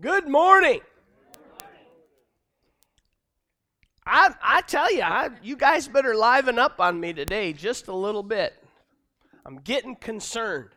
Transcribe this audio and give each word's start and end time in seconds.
Good 0.00 0.26
morning. 0.26 0.80
I, 4.04 4.34
I 4.42 4.62
tell 4.62 4.92
you, 4.92 5.02
I, 5.02 5.28
you 5.42 5.56
guys 5.56 5.86
better 5.86 6.14
liven 6.14 6.58
up 6.58 6.80
on 6.80 6.98
me 6.98 7.12
today 7.12 7.52
just 7.52 7.88
a 7.88 7.94
little 7.94 8.22
bit. 8.22 8.54
I'm 9.46 9.58
getting 9.58 9.94
concerned. 9.94 10.70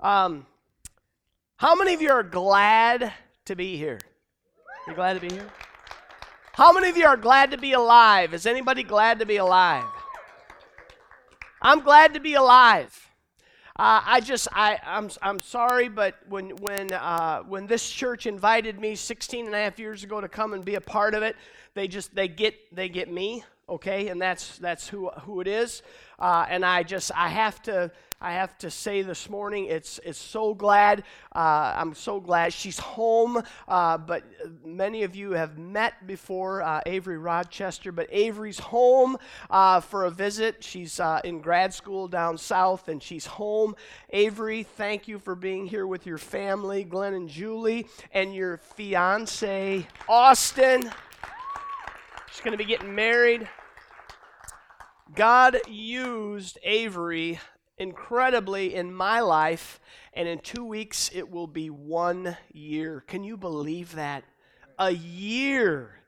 Um, 0.00 0.46
how 1.56 1.74
many 1.74 1.94
of 1.94 2.02
you 2.02 2.10
are 2.10 2.22
glad 2.22 3.12
to 3.44 3.54
be 3.54 3.76
here? 3.76 4.00
You 4.88 4.94
glad 4.94 5.14
to 5.14 5.20
be 5.20 5.32
here? 5.32 5.48
How 6.52 6.72
many 6.72 6.88
of 6.88 6.96
you 6.96 7.06
are 7.06 7.16
glad 7.16 7.50
to 7.52 7.58
be 7.58 7.72
alive? 7.72 8.34
Is 8.34 8.46
anybody 8.46 8.82
glad 8.82 9.18
to 9.20 9.26
be 9.26 9.36
alive? 9.36 9.84
I'm 11.60 11.80
glad 11.80 12.14
to 12.14 12.20
be 12.20 12.34
alive. 12.34 13.05
Uh, 13.78 14.00
I 14.06 14.20
just, 14.20 14.48
I, 14.52 14.78
I'm, 14.86 15.10
I'm 15.20 15.38
sorry, 15.38 15.90
but 15.90 16.14
when, 16.30 16.48
when, 16.62 16.94
uh, 16.94 17.42
when 17.42 17.66
this 17.66 17.90
church 17.90 18.24
invited 18.24 18.80
me 18.80 18.94
16 18.94 19.44
and 19.44 19.54
a 19.54 19.58
half 19.58 19.78
years 19.78 20.02
ago 20.02 20.18
to 20.18 20.30
come 20.30 20.54
and 20.54 20.64
be 20.64 20.76
a 20.76 20.80
part 20.80 21.14
of 21.14 21.22
it, 21.22 21.36
they 21.74 21.86
just, 21.86 22.14
they 22.14 22.26
get, 22.26 22.54
they 22.74 22.88
get 22.88 23.12
me, 23.12 23.44
okay, 23.68 24.08
and 24.08 24.20
that's, 24.20 24.56
that's 24.56 24.88
who, 24.88 25.10
who 25.10 25.42
it 25.42 25.46
is. 25.46 25.82
Uh, 26.18 26.46
and 26.48 26.64
I 26.64 26.84
just, 26.84 27.10
I 27.14 27.28
have 27.28 27.60
to, 27.64 27.90
I 28.20 28.32
have 28.32 28.56
to 28.58 28.70
say 28.70 29.02
this 29.02 29.28
morning, 29.28 29.66
it's, 29.66 30.00
it's 30.02 30.18
so 30.18 30.54
glad. 30.54 31.04
Uh, 31.34 31.74
I'm 31.76 31.94
so 31.94 32.18
glad 32.18 32.54
she's 32.54 32.78
home. 32.78 33.42
Uh, 33.68 33.98
but 33.98 34.24
many 34.64 35.02
of 35.02 35.14
you 35.14 35.32
have 35.32 35.58
met 35.58 36.06
before 36.06 36.62
uh, 36.62 36.80
Avery 36.86 37.18
Rochester, 37.18 37.92
but 37.92 38.08
Avery's 38.10 38.58
home 38.58 39.18
uh, 39.50 39.80
for 39.80 40.06
a 40.06 40.10
visit. 40.10 40.64
She's 40.64 40.98
uh, 40.98 41.20
in 41.24 41.40
grad 41.40 41.74
school 41.74 42.08
down 42.08 42.38
south, 42.38 42.88
and 42.88 43.02
she's 43.02 43.26
home. 43.26 43.76
Avery, 44.10 44.62
thank 44.62 45.08
you 45.08 45.18
for 45.18 45.34
being 45.34 45.66
here 45.66 45.86
with 45.86 46.06
your 46.06 46.18
family, 46.18 46.84
Glenn 46.84 47.12
and 47.12 47.28
Julie, 47.28 47.86
and 48.12 48.34
your 48.34 48.56
fiance, 48.56 49.86
Austin. 50.08 50.90
She's 52.32 52.40
going 52.40 52.52
to 52.52 52.58
be 52.58 52.64
getting 52.64 52.94
married. 52.94 53.46
God 55.14 55.58
used 55.68 56.58
Avery 56.62 57.38
incredibly 57.78 58.74
in 58.74 58.92
my 58.92 59.20
life, 59.20 59.80
and 60.12 60.28
in 60.28 60.38
two 60.38 60.64
weeks 60.64 61.10
it 61.14 61.30
will 61.30 61.46
be 61.46 61.70
one 61.70 62.36
year. 62.52 63.04
Can 63.06 63.24
you 63.24 63.36
believe 63.36 63.94
that? 63.94 64.24
A 64.78 64.90
year. 64.90 66.00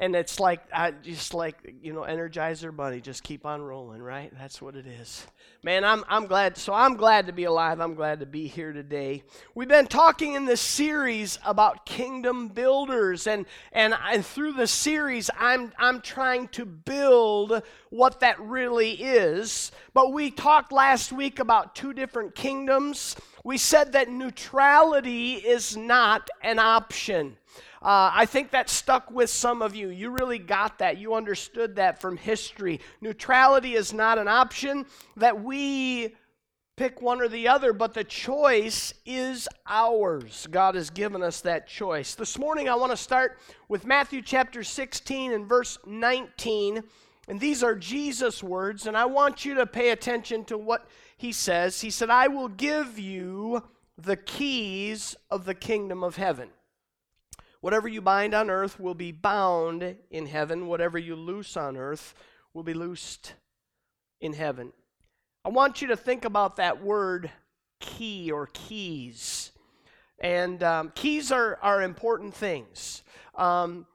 And 0.00 0.16
it's 0.16 0.40
like, 0.40 0.62
I 0.72 0.92
just 0.92 1.34
like, 1.34 1.74
you 1.82 1.92
know, 1.92 2.00
Energizer 2.00 2.74
Bunny, 2.74 3.02
just 3.02 3.22
keep 3.22 3.44
on 3.44 3.60
rolling, 3.60 4.02
right? 4.02 4.32
That's 4.38 4.62
what 4.62 4.74
it 4.74 4.86
is. 4.86 5.26
Man, 5.62 5.84
I'm, 5.84 6.06
I'm 6.08 6.26
glad. 6.26 6.56
So 6.56 6.72
I'm 6.72 6.96
glad 6.96 7.26
to 7.26 7.34
be 7.34 7.44
alive. 7.44 7.80
I'm 7.80 7.94
glad 7.94 8.20
to 8.20 8.26
be 8.26 8.46
here 8.46 8.72
today. 8.72 9.22
We've 9.54 9.68
been 9.68 9.86
talking 9.86 10.32
in 10.32 10.46
this 10.46 10.62
series 10.62 11.38
about 11.44 11.84
kingdom 11.84 12.48
builders. 12.48 13.26
And, 13.26 13.44
and, 13.72 13.94
and 14.10 14.24
through 14.24 14.54
the 14.54 14.66
series, 14.66 15.28
I'm, 15.38 15.70
I'm 15.78 16.00
trying 16.00 16.48
to 16.48 16.64
build 16.64 17.62
what 17.90 18.20
that 18.20 18.40
really 18.40 18.92
is. 18.92 19.70
But 19.92 20.14
we 20.14 20.30
talked 20.30 20.72
last 20.72 21.12
week 21.12 21.40
about 21.40 21.74
two 21.74 21.92
different 21.92 22.34
kingdoms. 22.34 23.16
We 23.44 23.58
said 23.58 23.92
that 23.92 24.08
neutrality 24.08 25.34
is 25.34 25.76
not 25.76 26.30
an 26.42 26.58
option. 26.58 27.36
Uh, 27.82 28.10
I 28.12 28.26
think 28.26 28.50
that 28.50 28.68
stuck 28.68 29.10
with 29.10 29.30
some 29.30 29.62
of 29.62 29.74
you. 29.74 29.88
You 29.88 30.10
really 30.10 30.38
got 30.38 30.78
that. 30.80 30.98
You 30.98 31.14
understood 31.14 31.76
that 31.76 31.98
from 31.98 32.18
history. 32.18 32.80
Neutrality 33.00 33.74
is 33.74 33.94
not 33.94 34.18
an 34.18 34.28
option, 34.28 34.84
that 35.16 35.42
we 35.42 36.14
pick 36.76 37.00
one 37.00 37.22
or 37.22 37.28
the 37.28 37.48
other, 37.48 37.72
but 37.72 37.94
the 37.94 38.04
choice 38.04 38.92
is 39.06 39.48
ours. 39.66 40.46
God 40.50 40.74
has 40.74 40.90
given 40.90 41.22
us 41.22 41.40
that 41.40 41.66
choice. 41.66 42.14
This 42.14 42.38
morning, 42.38 42.68
I 42.68 42.74
want 42.74 42.90
to 42.92 42.96
start 42.98 43.38
with 43.68 43.86
Matthew 43.86 44.20
chapter 44.20 44.62
16 44.62 45.32
and 45.32 45.46
verse 45.46 45.78
19. 45.86 46.82
And 47.28 47.40
these 47.40 47.62
are 47.62 47.74
Jesus' 47.74 48.42
words, 48.42 48.86
and 48.86 48.96
I 48.96 49.06
want 49.06 49.44
you 49.44 49.54
to 49.54 49.66
pay 49.66 49.90
attention 49.90 50.44
to 50.46 50.58
what 50.58 50.86
he 51.16 51.32
says. 51.32 51.80
He 51.80 51.90
said, 51.90 52.10
I 52.10 52.28
will 52.28 52.48
give 52.48 52.98
you 52.98 53.62
the 53.96 54.16
keys 54.16 55.16
of 55.30 55.44
the 55.44 55.54
kingdom 55.54 56.02
of 56.02 56.16
heaven. 56.16 56.48
Whatever 57.60 57.88
you 57.88 58.00
bind 58.00 58.34
on 58.34 58.48
earth 58.48 58.80
will 58.80 58.94
be 58.94 59.12
bound 59.12 59.96
in 60.10 60.26
heaven. 60.26 60.66
Whatever 60.66 60.98
you 60.98 61.14
loose 61.14 61.56
on 61.56 61.76
earth 61.76 62.14
will 62.54 62.62
be 62.62 62.74
loosed 62.74 63.34
in 64.20 64.32
heaven. 64.32 64.72
I 65.44 65.50
want 65.50 65.82
you 65.82 65.88
to 65.88 65.96
think 65.96 66.24
about 66.24 66.56
that 66.56 66.82
word 66.82 67.30
key 67.80 68.30
or 68.30 68.48
keys. 68.52 69.52
And 70.18 70.62
um, 70.62 70.92
keys 70.94 71.32
are, 71.32 71.58
are 71.62 71.82
important 71.82 72.34
things. 72.34 73.02
Um, 73.34 73.86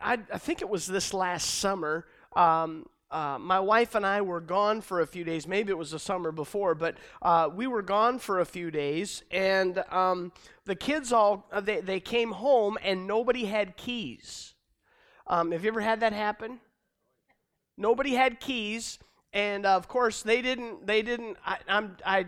I, 0.00 0.18
I, 0.32 0.38
think 0.38 0.60
it 0.60 0.68
was 0.68 0.86
this 0.86 1.12
last 1.12 1.58
summer. 1.58 2.06
Um, 2.36 2.86
uh, 3.12 3.38
my 3.38 3.60
wife 3.60 3.94
and 3.94 4.06
I 4.06 4.22
were 4.22 4.40
gone 4.40 4.80
for 4.80 5.00
a 5.00 5.06
few 5.06 5.22
days. 5.22 5.46
Maybe 5.46 5.70
it 5.70 5.76
was 5.76 5.90
the 5.90 5.98
summer 5.98 6.32
before, 6.32 6.74
but 6.74 6.96
uh, 7.20 7.50
we 7.54 7.66
were 7.66 7.82
gone 7.82 8.18
for 8.18 8.40
a 8.40 8.46
few 8.46 8.70
days, 8.70 9.22
and 9.30 9.84
um, 9.90 10.32
the 10.64 10.74
kids 10.74 11.12
all 11.12 11.46
uh, 11.52 11.60
they, 11.60 11.80
they 11.80 12.00
came 12.00 12.32
home 12.32 12.78
and 12.82 13.06
nobody 13.06 13.44
had 13.44 13.76
keys. 13.76 14.54
Um, 15.26 15.52
have 15.52 15.62
you 15.62 15.70
ever 15.70 15.82
had 15.82 16.00
that 16.00 16.14
happen? 16.14 16.58
Nobody 17.76 18.14
had 18.14 18.40
keys, 18.40 18.98
and 19.34 19.66
uh, 19.66 19.76
of 19.76 19.88
course 19.88 20.22
they 20.22 20.40
didn't. 20.40 20.86
They 20.86 21.02
didn't. 21.02 21.36
I, 21.44 21.58
I'm 21.68 21.96
I. 22.04 22.26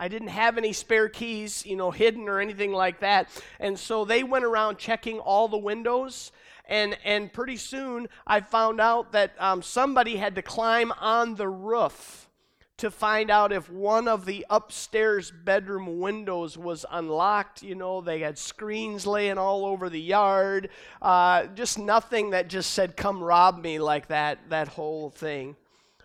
I 0.00 0.06
didn't 0.06 0.28
have 0.28 0.58
any 0.58 0.72
spare 0.72 1.08
keys, 1.08 1.66
you 1.66 1.74
know, 1.74 1.90
hidden 1.90 2.28
or 2.28 2.38
anything 2.38 2.72
like 2.72 3.00
that. 3.00 3.28
And 3.58 3.76
so 3.76 4.04
they 4.04 4.22
went 4.22 4.44
around 4.44 4.78
checking 4.78 5.18
all 5.18 5.48
the 5.48 5.58
windows 5.58 6.30
and 6.68 6.96
and 7.04 7.32
pretty 7.32 7.56
soon 7.56 8.08
I 8.26 8.40
found 8.40 8.80
out 8.80 9.12
that 9.12 9.32
um, 9.38 9.62
somebody 9.62 10.16
had 10.16 10.34
to 10.36 10.42
climb 10.42 10.92
on 10.92 11.34
the 11.34 11.48
roof 11.48 12.28
to 12.76 12.90
find 12.92 13.28
out 13.28 13.52
if 13.52 13.68
one 13.68 14.06
of 14.06 14.24
the 14.24 14.46
upstairs 14.48 15.32
bedroom 15.32 15.98
windows 15.98 16.56
was 16.56 16.86
unlocked. 16.92 17.60
You 17.60 17.74
know, 17.74 18.00
they 18.00 18.20
had 18.20 18.38
screens 18.38 19.04
laying 19.04 19.36
all 19.36 19.64
over 19.64 19.90
the 19.90 20.00
yard, 20.00 20.70
uh, 21.02 21.46
just 21.46 21.78
nothing 21.78 22.30
that 22.30 22.48
just 22.48 22.70
said, 22.70 22.96
"Come 22.96 23.22
rob 23.22 23.60
me," 23.60 23.78
like 23.80 24.08
that. 24.08 24.50
That 24.50 24.68
whole 24.68 25.10
thing. 25.10 25.56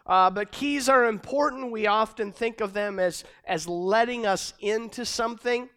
Uh, 0.05 0.29
but 0.29 0.51
keys 0.51 0.89
are 0.89 1.05
important. 1.05 1.71
We 1.71 1.87
often 1.87 2.31
think 2.31 2.59
of 2.59 2.73
them 2.73 2.99
as, 2.99 3.23
as 3.45 3.67
letting 3.67 4.25
us 4.25 4.53
into 4.59 5.05
something, 5.05 5.69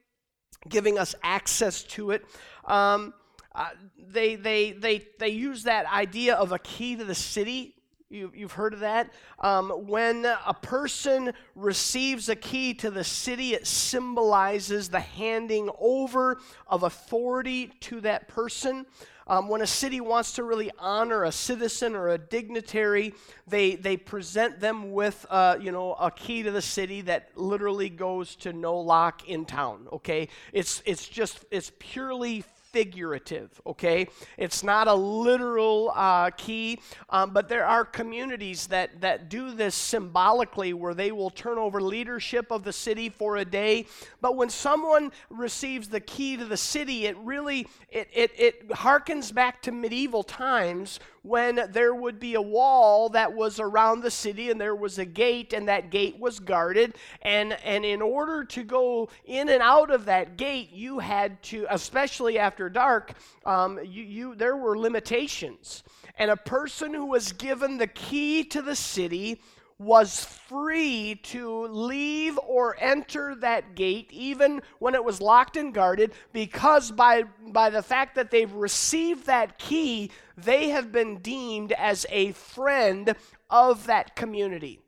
giving 0.68 0.98
us 0.98 1.14
access 1.22 1.82
to 1.84 2.10
it. 2.10 2.24
Um, 2.64 3.14
uh, 3.56 3.70
they, 4.08 4.36
they, 4.36 4.72
they, 4.72 5.02
they 5.18 5.30
use 5.30 5.64
that 5.64 5.86
idea 5.86 6.34
of 6.34 6.52
a 6.52 6.58
key 6.58 6.94
to 6.94 7.04
the 7.04 7.14
city. 7.14 7.74
You, 8.10 8.30
you've 8.36 8.52
heard 8.52 8.74
of 8.74 8.80
that. 8.80 9.12
Um, 9.40 9.70
when 9.70 10.24
a 10.24 10.54
person 10.54 11.32
receives 11.56 12.28
a 12.28 12.36
key 12.36 12.74
to 12.74 12.90
the 12.90 13.02
city, 13.02 13.54
it 13.54 13.66
symbolizes 13.66 14.90
the 14.90 15.00
handing 15.00 15.70
over 15.80 16.38
of 16.68 16.82
authority 16.82 17.68
to 17.80 18.00
that 18.02 18.28
person. 18.28 18.86
Um, 19.28 19.48
when 19.48 19.60
a 19.60 19.66
city 19.66 20.00
wants 20.00 20.34
to 20.34 20.44
really 20.44 20.70
honor 20.78 21.24
a 21.24 21.32
citizen 21.32 21.96
or 21.96 22.10
a 22.10 22.18
dignitary, 22.18 23.12
they, 23.48 23.74
they 23.74 23.96
present 23.96 24.60
them 24.60 24.92
with, 24.92 25.26
uh, 25.30 25.56
you 25.60 25.72
know, 25.72 25.94
a 25.94 26.12
key 26.12 26.44
to 26.44 26.52
the 26.52 26.62
city 26.62 27.00
that 27.00 27.30
literally 27.34 27.88
goes 27.88 28.36
to 28.36 28.52
no 28.52 28.78
lock 28.78 29.28
in 29.28 29.44
town, 29.44 29.88
okay? 29.92 30.28
It's, 30.52 30.80
it's 30.86 31.08
just, 31.08 31.44
it's 31.50 31.72
purely 31.80 32.44
figurative, 32.76 33.58
okay? 33.64 34.06
It's 34.36 34.62
not 34.62 34.86
a 34.86 34.92
literal 34.92 35.92
uh, 35.94 36.28
key, 36.36 36.78
um, 37.08 37.30
but 37.30 37.48
there 37.48 37.64
are 37.64 37.86
communities 37.86 38.66
that, 38.66 39.00
that 39.00 39.30
do 39.30 39.54
this 39.54 39.74
symbolically 39.74 40.74
where 40.74 40.92
they 40.92 41.10
will 41.10 41.30
turn 41.30 41.56
over 41.56 41.80
leadership 41.80 42.50
of 42.50 42.64
the 42.64 42.74
city 42.74 43.08
for 43.08 43.38
a 43.38 43.46
day. 43.46 43.86
But 44.20 44.36
when 44.36 44.50
someone 44.50 45.10
receives 45.30 45.88
the 45.88 46.00
key 46.00 46.36
to 46.36 46.44
the 46.44 46.58
city, 46.58 47.06
it 47.06 47.16
really, 47.16 47.66
it, 47.88 48.08
it, 48.12 48.30
it 48.36 48.68
harkens 48.68 49.32
back 49.32 49.62
to 49.62 49.72
medieval 49.72 50.22
times 50.22 51.00
when 51.26 51.68
there 51.72 51.94
would 51.94 52.20
be 52.20 52.34
a 52.34 52.40
wall 52.40 53.08
that 53.08 53.32
was 53.32 53.58
around 53.58 54.00
the 54.00 54.10
city 54.10 54.50
and 54.50 54.60
there 54.60 54.76
was 54.76 54.98
a 54.98 55.04
gate 55.04 55.52
and 55.52 55.68
that 55.68 55.90
gate 55.90 56.18
was 56.18 56.38
guarded. 56.38 56.94
And 57.22 57.52
and 57.64 57.84
in 57.84 58.00
order 58.00 58.44
to 58.44 58.62
go 58.62 59.08
in 59.24 59.48
and 59.48 59.62
out 59.62 59.90
of 59.90 60.04
that 60.04 60.36
gate 60.36 60.70
you 60.72 61.00
had 61.00 61.42
to 61.44 61.66
especially 61.70 62.38
after 62.38 62.68
dark 62.68 63.14
um, 63.44 63.78
you, 63.84 64.02
you 64.02 64.34
there 64.34 64.56
were 64.56 64.78
limitations. 64.78 65.82
And 66.18 66.30
a 66.30 66.36
person 66.36 66.94
who 66.94 67.06
was 67.06 67.32
given 67.32 67.76
the 67.76 67.86
key 67.86 68.44
to 68.44 68.62
the 68.62 68.76
city 68.76 69.40
was 69.78 70.24
free 70.24 71.20
to 71.22 71.66
leave 71.66 72.38
or 72.46 72.76
enter 72.80 73.34
that 73.34 73.74
gate 73.74 74.10
even 74.10 74.62
when 74.78 74.94
it 74.94 75.04
was 75.04 75.20
locked 75.20 75.56
and 75.56 75.74
guarded 75.74 76.12
because 76.32 76.90
by, 76.90 77.22
by 77.48 77.68
the 77.68 77.82
fact 77.82 78.14
that 78.14 78.30
they've 78.30 78.52
received 78.52 79.26
that 79.26 79.58
key, 79.58 80.10
they 80.36 80.70
have 80.70 80.92
been 80.92 81.18
deemed 81.18 81.72
as 81.72 82.06
a 82.08 82.32
friend 82.32 83.14
of 83.50 83.86
that 83.86 84.16
community. 84.16 84.80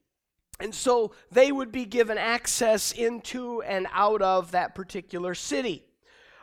And 0.61 0.75
so 0.75 1.13
they 1.31 1.53
would 1.53 1.71
be 1.71 1.85
given 1.85 2.19
access 2.19 2.91
into 2.91 3.63
and 3.63 3.87
out 3.93 4.23
of 4.23 4.51
that 4.53 4.75
particular 4.75 5.35
city. 5.35 5.85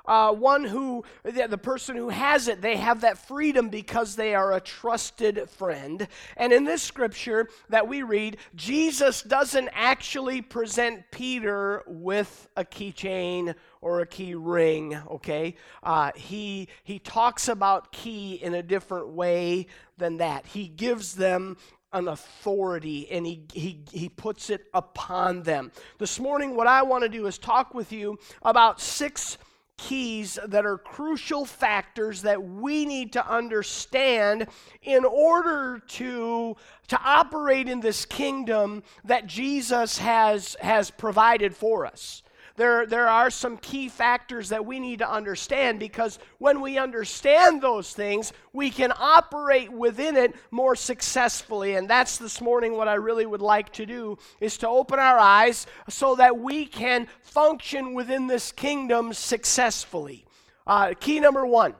Uh, 0.07 0.33
one 0.33 0.63
who, 0.63 1.03
the, 1.23 1.47
the 1.47 1.57
person 1.57 1.95
who 1.95 2.09
has 2.09 2.47
it, 2.47 2.61
they 2.61 2.77
have 2.77 3.01
that 3.01 3.17
freedom 3.17 3.69
because 3.69 4.15
they 4.15 4.35
are 4.35 4.53
a 4.53 4.61
trusted 4.61 5.49
friend. 5.49 6.07
And 6.37 6.53
in 6.53 6.63
this 6.63 6.81
scripture 6.81 7.49
that 7.69 7.87
we 7.87 8.03
read, 8.03 8.37
Jesus 8.55 9.21
doesn't 9.21 9.69
actually 9.73 10.41
present 10.41 11.03
Peter 11.11 11.83
with 11.87 12.47
a 12.55 12.63
keychain 12.63 13.55
or 13.81 14.01
a 14.01 14.05
key 14.05 14.35
ring, 14.35 14.97
okay? 15.11 15.55
Uh, 15.83 16.11
he, 16.15 16.67
he 16.83 16.99
talks 16.99 17.47
about 17.47 17.91
key 17.91 18.33
in 18.35 18.53
a 18.53 18.63
different 18.63 19.09
way 19.09 19.67
than 19.97 20.17
that. 20.17 20.45
He 20.45 20.67
gives 20.67 21.13
them 21.13 21.57
an 21.93 22.09
authority 22.09 23.09
and 23.09 23.25
he, 23.25 23.45
he, 23.53 23.83
he 23.91 24.09
puts 24.09 24.49
it 24.49 24.65
upon 24.73 25.43
them. 25.43 25.71
This 25.97 26.19
morning, 26.19 26.55
what 26.55 26.67
I 26.67 26.83
want 26.83 27.03
to 27.03 27.09
do 27.09 27.25
is 27.25 27.37
talk 27.37 27.73
with 27.73 27.93
you 27.93 28.19
about 28.41 28.81
six 28.81 29.37
keys 29.77 30.39
that 30.47 30.65
are 30.65 30.77
crucial 30.77 31.45
factors 31.45 32.21
that 32.21 32.41
we 32.41 32.85
need 32.85 33.13
to 33.13 33.29
understand 33.31 34.47
in 34.81 35.03
order 35.03 35.81
to, 35.87 36.55
to 36.87 37.01
operate 37.03 37.67
in 37.67 37.79
this 37.81 38.05
kingdom 38.05 38.83
that 39.03 39.27
Jesus 39.27 39.97
has, 39.97 40.55
has 40.61 40.89
provided 40.91 41.55
for 41.55 41.85
us 41.85 42.23
there, 42.57 42.85
there 42.85 43.09
are 43.09 43.29
some 43.29 43.57
key 43.57 43.89
factors 43.89 44.49
that 44.49 44.65
we 44.65 44.79
need 44.79 44.99
to 44.99 45.09
understand 45.09 45.79
because 45.79 46.19
when 46.37 46.61
we 46.61 46.77
understand 46.77 47.61
those 47.61 47.91
things, 47.93 48.31
we 48.53 48.69
can 48.69 48.93
operate 48.97 49.71
within 49.71 50.15
it 50.15 50.33
more 50.51 50.75
successfully. 50.75 51.75
And 51.75 51.89
that's 51.89 52.17
this 52.17 52.39
morning 52.39 52.73
what 52.73 52.87
I 52.87 52.93
really 52.93 53.25
would 53.25 53.41
like 53.41 53.73
to 53.73 53.85
do 53.85 54.17
is 54.39 54.57
to 54.59 54.69
open 54.69 54.99
our 54.99 55.19
eyes 55.19 55.67
so 55.89 56.15
that 56.15 56.37
we 56.37 56.65
can 56.65 57.07
function 57.21 57.93
within 57.93 58.27
this 58.27 58.53
kingdom 58.53 59.11
successfully. 59.13 60.25
Uh, 60.65 60.93
key 60.99 61.19
number 61.19 61.45
one 61.45 61.75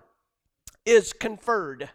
is 0.86 1.14
conferred 1.14 1.90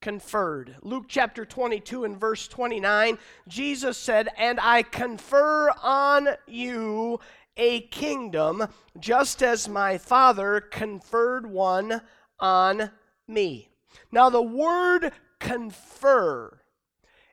conferred. 0.00 0.76
Luke 0.82 1.06
chapter 1.08 1.44
22 1.44 2.04
and 2.04 2.18
verse 2.18 2.46
29, 2.48 3.18
Jesus 3.48 3.98
said, 3.98 4.28
And 4.36 4.60
I 4.60 4.82
confer 4.82 5.70
on 5.82 6.28
you 6.46 7.18
a 7.58 7.80
kingdom, 7.80 8.68
just 8.98 9.42
as 9.42 9.68
my 9.68 9.98
Father 9.98 10.60
conferred 10.60 11.46
one 11.46 12.00
on 12.38 12.90
me. 13.26 13.68
Now, 14.10 14.30
the 14.30 14.42
word 14.42 15.12
confer, 15.40 16.60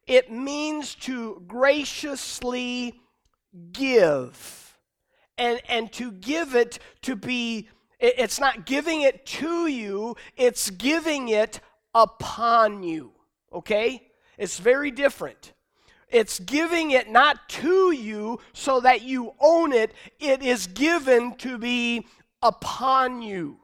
it 0.05 0.31
means 0.31 0.95
to 0.95 1.43
graciously 1.47 2.99
give. 3.71 4.77
And, 5.37 5.61
and 5.67 5.91
to 5.93 6.11
give 6.11 6.55
it 6.55 6.79
to 7.01 7.15
be, 7.15 7.69
it's 7.99 8.39
not 8.39 8.65
giving 8.65 9.01
it 9.01 9.25
to 9.25 9.67
you, 9.67 10.15
it's 10.37 10.69
giving 10.69 11.27
it 11.27 11.59
upon 11.93 12.83
you. 12.83 13.11
Okay? 13.51 14.07
It's 14.37 14.59
very 14.59 14.91
different. 14.91 15.53
It's 16.15 16.39
giving 16.39 16.91
it 16.91 17.09
not 17.09 17.49
to 17.49 17.91
you 17.91 18.39
so 18.53 18.79
that 18.79 19.01
you 19.01 19.33
own 19.41 19.73
it, 19.73 19.91
it 20.17 20.41
is 20.41 20.65
given 20.67 21.35
to 21.39 21.57
be 21.57 22.07
upon 22.41 23.21
you. 23.21 23.57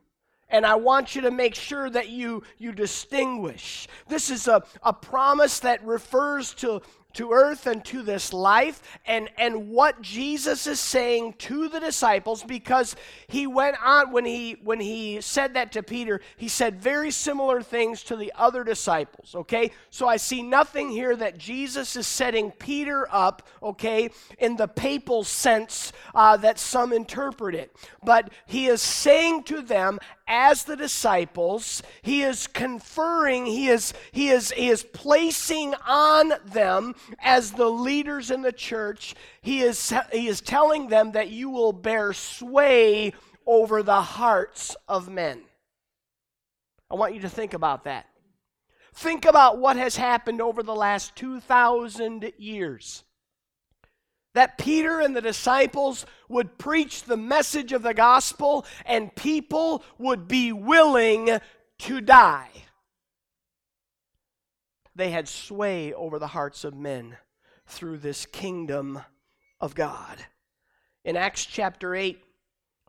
And 0.49 0.65
I 0.65 0.75
want 0.75 1.15
you 1.15 1.21
to 1.21 1.31
make 1.31 1.55
sure 1.55 1.89
that 1.89 2.09
you, 2.09 2.43
you 2.57 2.73
distinguish. 2.73 3.87
This 4.09 4.29
is 4.29 4.49
a, 4.49 4.63
a 4.83 4.91
promise 4.91 5.61
that 5.61 5.81
refers 5.85 6.53
to 6.55 6.81
to 7.13 7.31
earth 7.31 7.67
and 7.67 7.83
to 7.85 8.01
this 8.01 8.33
life 8.33 8.81
and, 9.05 9.29
and 9.37 9.69
what 9.69 10.01
Jesus 10.01 10.67
is 10.67 10.79
saying 10.79 11.33
to 11.39 11.67
the 11.69 11.79
disciples 11.79 12.43
because 12.43 12.95
he 13.27 13.47
went 13.47 13.75
on 13.83 14.11
when 14.11 14.25
he 14.25 14.57
when 14.63 14.79
he 14.79 15.21
said 15.21 15.53
that 15.53 15.71
to 15.73 15.83
Peter, 15.83 16.21
he 16.37 16.47
said 16.47 16.81
very 16.81 17.11
similar 17.11 17.61
things 17.61 18.03
to 18.03 18.15
the 18.15 18.31
other 18.35 18.63
disciples. 18.63 19.35
Okay? 19.35 19.71
So 19.89 20.07
I 20.07 20.17
see 20.17 20.41
nothing 20.41 20.89
here 20.89 21.15
that 21.15 21.37
Jesus 21.37 21.95
is 21.95 22.07
setting 22.07 22.51
Peter 22.51 23.07
up, 23.11 23.47
okay, 23.61 24.09
in 24.37 24.55
the 24.55 24.67
papal 24.67 25.23
sense 25.23 25.93
uh, 26.13 26.37
that 26.37 26.59
some 26.59 26.93
interpret 26.93 27.55
it. 27.55 27.75
But 28.03 28.31
he 28.45 28.67
is 28.67 28.81
saying 28.81 29.43
to 29.43 29.61
them, 29.61 29.99
as 30.27 30.63
the 30.63 30.75
disciples, 30.75 31.83
he 32.01 32.23
is 32.23 32.47
conferring, 32.47 33.45
he 33.45 33.67
is, 33.67 33.93
he 34.11 34.29
is, 34.29 34.51
he 34.51 34.69
is 34.69 34.83
placing 34.83 35.73
on 35.87 36.33
them 36.45 36.95
as 37.19 37.51
the 37.51 37.69
leaders 37.69 38.31
in 38.31 38.41
the 38.41 38.51
church, 38.51 39.15
he 39.41 39.61
is, 39.61 39.93
he 40.11 40.27
is 40.27 40.41
telling 40.41 40.87
them 40.87 41.11
that 41.11 41.29
you 41.29 41.49
will 41.49 41.73
bear 41.73 42.13
sway 42.13 43.13
over 43.45 43.83
the 43.83 44.01
hearts 44.01 44.75
of 44.87 45.09
men. 45.09 45.41
I 46.89 46.95
want 46.95 47.13
you 47.13 47.21
to 47.21 47.29
think 47.29 47.53
about 47.53 47.85
that. 47.85 48.07
Think 48.93 49.25
about 49.25 49.57
what 49.57 49.77
has 49.77 49.95
happened 49.95 50.41
over 50.41 50.63
the 50.63 50.75
last 50.75 51.15
2,000 51.15 52.33
years 52.37 53.03
that 54.33 54.57
Peter 54.57 54.99
and 54.99 55.15
the 55.15 55.21
disciples 55.21 56.05
would 56.29 56.57
preach 56.57 57.03
the 57.03 57.17
message 57.17 57.73
of 57.73 57.83
the 57.83 57.93
gospel 57.93 58.65
and 58.85 59.15
people 59.15 59.83
would 59.97 60.27
be 60.27 60.51
willing 60.51 61.39
to 61.79 62.01
die. 62.01 62.49
They 64.95 65.11
had 65.11 65.27
sway 65.27 65.93
over 65.93 66.19
the 66.19 66.27
hearts 66.27 66.63
of 66.63 66.75
men 66.75 67.17
through 67.65 67.97
this 67.97 68.25
kingdom 68.25 69.01
of 69.59 69.75
God. 69.75 70.25
In 71.03 71.15
Acts 71.15 71.45
chapter 71.45 71.95
8, 71.95 72.21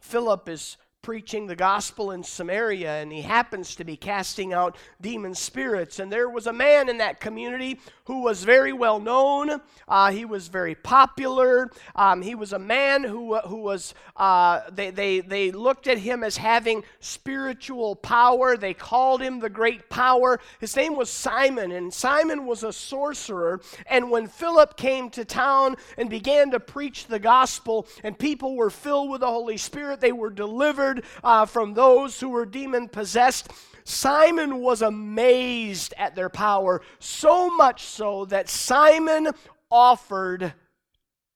Philip 0.00 0.48
is 0.48 0.76
preaching 1.02 1.48
the 1.48 1.56
gospel 1.56 2.12
in 2.12 2.22
Samaria, 2.22 3.02
and 3.02 3.12
he 3.12 3.22
happens 3.22 3.74
to 3.74 3.82
be 3.84 3.96
casting 3.96 4.52
out 4.52 4.76
demon 5.00 5.34
spirits. 5.34 5.98
And 5.98 6.12
there 6.12 6.30
was 6.30 6.46
a 6.46 6.52
man 6.52 6.88
in 6.88 6.98
that 6.98 7.18
community 7.18 7.80
who 8.04 8.22
was 8.22 8.44
very 8.44 8.72
well 8.72 9.00
known. 9.00 9.60
Uh, 9.88 10.12
he 10.12 10.24
was 10.24 10.46
very 10.46 10.76
popular. 10.76 11.72
Um, 11.96 12.22
he 12.22 12.36
was 12.36 12.52
a 12.52 12.58
man 12.58 13.02
who, 13.02 13.36
who 13.38 13.56
was, 13.56 13.94
uh, 14.16 14.60
they, 14.70 14.90
they, 14.90 15.20
they 15.20 15.50
looked 15.50 15.88
at 15.88 15.98
him 15.98 16.22
as 16.22 16.36
having 16.36 16.84
spiritual 17.00 17.96
power. 17.96 18.56
They 18.56 18.74
called 18.74 19.22
him 19.22 19.40
the 19.40 19.50
great 19.50 19.90
power. 19.90 20.38
His 20.60 20.76
name 20.76 20.94
was 20.94 21.10
Simon, 21.10 21.72
and 21.72 21.92
Simon 21.92 22.46
was 22.46 22.62
a 22.62 22.72
sorcerer. 22.72 23.60
And 23.86 24.08
when 24.08 24.28
Philip 24.28 24.76
came 24.76 25.10
to 25.10 25.24
town 25.24 25.76
and 25.98 26.08
began 26.08 26.52
to 26.52 26.60
preach 26.60 27.06
the 27.06 27.18
gospel, 27.18 27.88
and 28.04 28.16
people 28.16 28.54
were 28.54 28.70
filled 28.70 29.10
with 29.10 29.22
the 29.22 29.26
Holy 29.26 29.56
Spirit, 29.56 30.00
they 30.00 30.12
were 30.12 30.30
delivered 30.30 30.91
delivered 30.92 31.10
uh, 31.24 31.46
from 31.46 31.74
those 31.74 32.20
who 32.20 32.28
were 32.28 32.46
demon 32.46 32.88
possessed. 32.88 33.50
Simon 33.84 34.58
was 34.58 34.82
amazed 34.82 35.92
at 35.96 36.14
their 36.14 36.28
power, 36.28 36.82
so 36.98 37.50
much 37.50 37.82
so 37.82 38.24
that 38.26 38.48
Simon 38.48 39.28
offered 39.70 40.54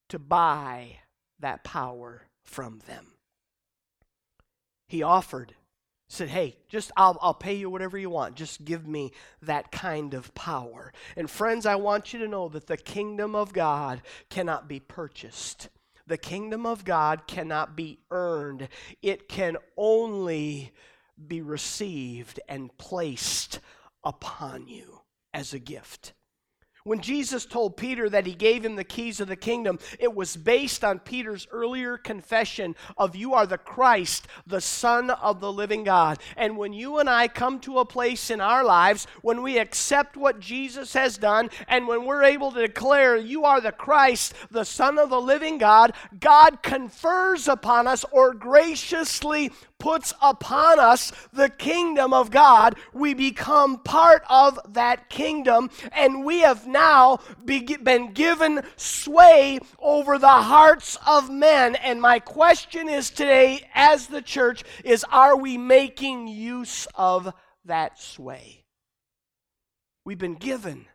to 0.08 0.18
buy 0.18 0.98
that 1.40 1.64
power 1.64 2.22
from 2.44 2.80
them. 2.86 3.14
He 4.86 5.02
offered, 5.02 5.54
said, 6.08 6.28
Hey, 6.28 6.56
just 6.68 6.92
I'll, 6.96 7.18
I'll 7.20 7.34
pay 7.34 7.54
you 7.54 7.68
whatever 7.68 7.98
you 7.98 8.10
want. 8.10 8.36
Just 8.36 8.64
give 8.64 8.86
me 8.86 9.10
that 9.42 9.72
kind 9.72 10.14
of 10.14 10.32
power. 10.34 10.92
And 11.16 11.28
friends, 11.28 11.66
I 11.66 11.74
want 11.74 12.12
you 12.12 12.20
to 12.20 12.28
know 12.28 12.48
that 12.50 12.68
the 12.68 12.76
kingdom 12.76 13.34
of 13.34 13.52
God 13.52 14.02
cannot 14.30 14.68
be 14.68 14.78
purchased. 14.78 15.68
The 16.06 16.18
kingdom 16.18 16.66
of 16.66 16.84
God 16.84 17.26
cannot 17.26 17.76
be 17.76 17.98
earned, 18.10 18.68
it 19.02 19.28
can 19.28 19.56
only 19.76 20.72
be 21.26 21.40
received 21.40 22.38
and 22.48 22.76
placed 22.78 23.60
upon 24.04 24.68
you 24.68 25.00
as 25.34 25.52
a 25.52 25.58
gift. 25.58 26.12
When 26.86 27.00
Jesus 27.00 27.44
told 27.44 27.76
Peter 27.76 28.08
that 28.08 28.26
he 28.26 28.34
gave 28.34 28.64
him 28.64 28.76
the 28.76 28.84
keys 28.84 29.18
of 29.18 29.26
the 29.26 29.34
kingdom, 29.34 29.80
it 29.98 30.14
was 30.14 30.36
based 30.36 30.84
on 30.84 31.00
Peter's 31.00 31.48
earlier 31.50 31.98
confession 31.98 32.76
of, 32.96 33.16
You 33.16 33.34
are 33.34 33.44
the 33.44 33.58
Christ, 33.58 34.28
the 34.46 34.60
Son 34.60 35.10
of 35.10 35.40
the 35.40 35.52
living 35.52 35.82
God. 35.82 36.20
And 36.36 36.56
when 36.56 36.72
you 36.72 36.98
and 36.98 37.10
I 37.10 37.26
come 37.26 37.58
to 37.62 37.80
a 37.80 37.84
place 37.84 38.30
in 38.30 38.40
our 38.40 38.62
lives 38.62 39.08
when 39.22 39.42
we 39.42 39.58
accept 39.58 40.16
what 40.16 40.38
Jesus 40.38 40.92
has 40.92 41.18
done, 41.18 41.50
and 41.66 41.88
when 41.88 42.04
we're 42.04 42.22
able 42.22 42.52
to 42.52 42.60
declare, 42.60 43.16
You 43.16 43.44
are 43.44 43.60
the 43.60 43.72
Christ, 43.72 44.34
the 44.52 44.64
Son 44.64 44.96
of 44.96 45.10
the 45.10 45.20
living 45.20 45.58
God, 45.58 45.92
God 46.20 46.62
confers 46.62 47.48
upon 47.48 47.88
us 47.88 48.04
or 48.12 48.32
graciously 48.32 49.50
puts 49.86 50.12
upon 50.20 50.80
us 50.80 51.12
the 51.32 51.48
kingdom 51.48 52.12
of 52.12 52.28
God. 52.32 52.74
We 52.92 53.14
become 53.14 53.78
part 53.78 54.24
of 54.28 54.58
that 54.74 55.08
kingdom, 55.08 55.70
and 55.92 56.24
we 56.24 56.40
have 56.40 56.66
now 56.66 57.20
been 57.44 58.12
given 58.12 58.62
sway 58.74 59.60
over 59.78 60.18
the 60.18 60.26
hearts 60.26 60.98
of 61.06 61.30
men. 61.30 61.76
And 61.76 62.02
my 62.02 62.18
question 62.18 62.88
is 62.88 63.10
today, 63.10 63.70
as 63.76 64.08
the 64.08 64.22
church, 64.22 64.64
is 64.82 65.04
are 65.12 65.36
we 65.36 65.56
making 65.56 66.26
use 66.26 66.88
of 66.96 67.32
that 67.64 68.00
sway? 68.00 68.64
We've 70.04 70.18
been 70.18 70.34
given. 70.34 70.86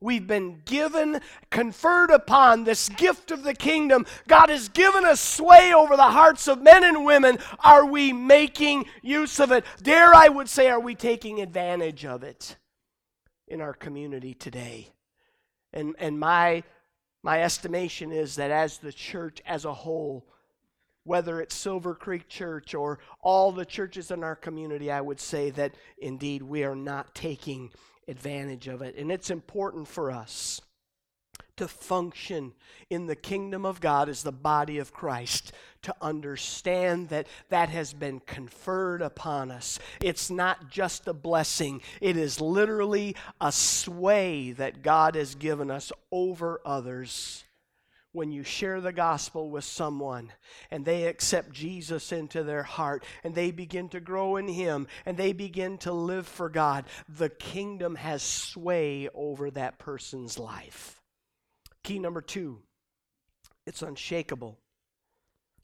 We've 0.00 0.26
been 0.26 0.60
given, 0.64 1.20
conferred 1.50 2.10
upon 2.10 2.64
this 2.64 2.88
gift 2.90 3.30
of 3.30 3.42
the 3.42 3.54
kingdom. 3.54 4.04
God 4.28 4.50
has 4.50 4.68
given 4.68 5.04
us 5.04 5.20
sway 5.20 5.72
over 5.72 5.96
the 5.96 6.02
hearts 6.10 6.48
of 6.48 6.62
men 6.62 6.84
and 6.84 7.04
women. 7.04 7.38
Are 7.60 7.86
we 7.86 8.12
making 8.12 8.86
use 9.02 9.40
of 9.40 9.52
it? 9.52 9.64
Dare 9.82 10.14
I 10.14 10.28
would 10.28 10.48
say, 10.48 10.68
are 10.68 10.80
we 10.80 10.94
taking 10.94 11.40
advantage 11.40 12.04
of 12.04 12.22
it 12.22 12.56
in 13.48 13.60
our 13.60 13.72
community 13.72 14.34
today? 14.34 14.92
And, 15.72 15.94
and 15.98 16.20
my, 16.20 16.62
my 17.22 17.42
estimation 17.42 18.12
is 18.12 18.36
that 18.36 18.50
as 18.50 18.78
the 18.78 18.92
church 18.92 19.40
as 19.46 19.64
a 19.64 19.74
whole, 19.74 20.26
whether 21.04 21.40
it's 21.40 21.54
Silver 21.54 21.94
Creek 21.94 22.28
Church 22.28 22.74
or 22.74 22.98
all 23.20 23.52
the 23.52 23.64
churches 23.64 24.10
in 24.10 24.24
our 24.24 24.36
community, 24.36 24.90
I 24.90 25.00
would 25.00 25.20
say 25.20 25.50
that 25.50 25.74
indeed 25.98 26.42
we 26.42 26.64
are 26.64 26.76
not 26.76 27.14
taking 27.14 27.70
advantage 28.08 28.68
of 28.68 28.82
it. 28.82 28.96
And 28.96 29.10
it's 29.10 29.30
important 29.30 29.88
for 29.88 30.10
us 30.10 30.60
to 31.56 31.66
function 31.66 32.52
in 32.90 33.06
the 33.06 33.16
kingdom 33.16 33.64
of 33.64 33.80
God 33.80 34.08
as 34.08 34.22
the 34.22 34.32
body 34.32 34.78
of 34.78 34.92
Christ, 34.92 35.52
to 35.82 35.94
understand 36.02 37.08
that 37.08 37.26
that 37.48 37.70
has 37.70 37.94
been 37.94 38.20
conferred 38.20 39.00
upon 39.00 39.50
us. 39.50 39.78
It's 40.02 40.30
not 40.30 40.70
just 40.70 41.08
a 41.08 41.14
blessing, 41.14 41.80
it 42.00 42.16
is 42.16 42.40
literally 42.40 43.16
a 43.40 43.52
sway 43.52 44.52
that 44.52 44.82
God 44.82 45.14
has 45.14 45.34
given 45.34 45.70
us 45.70 45.92
over 46.12 46.60
others 46.64 47.44
when 48.16 48.32
you 48.32 48.42
share 48.42 48.80
the 48.80 48.92
gospel 48.92 49.50
with 49.50 49.62
someone 49.62 50.32
and 50.70 50.84
they 50.84 51.04
accept 51.04 51.52
Jesus 51.52 52.10
into 52.10 52.42
their 52.42 52.62
heart 52.62 53.04
and 53.22 53.34
they 53.34 53.50
begin 53.50 53.90
to 53.90 54.00
grow 54.00 54.36
in 54.36 54.48
Him 54.48 54.88
and 55.04 55.16
they 55.16 55.34
begin 55.34 55.76
to 55.78 55.92
live 55.92 56.26
for 56.26 56.48
God, 56.48 56.86
the 57.08 57.28
kingdom 57.28 57.94
has 57.94 58.22
sway 58.22 59.08
over 59.14 59.50
that 59.50 59.78
person's 59.78 60.38
life. 60.38 61.00
Key 61.84 61.98
number 61.98 62.22
two 62.22 62.62
it's 63.66 63.82
unshakable. 63.82 64.58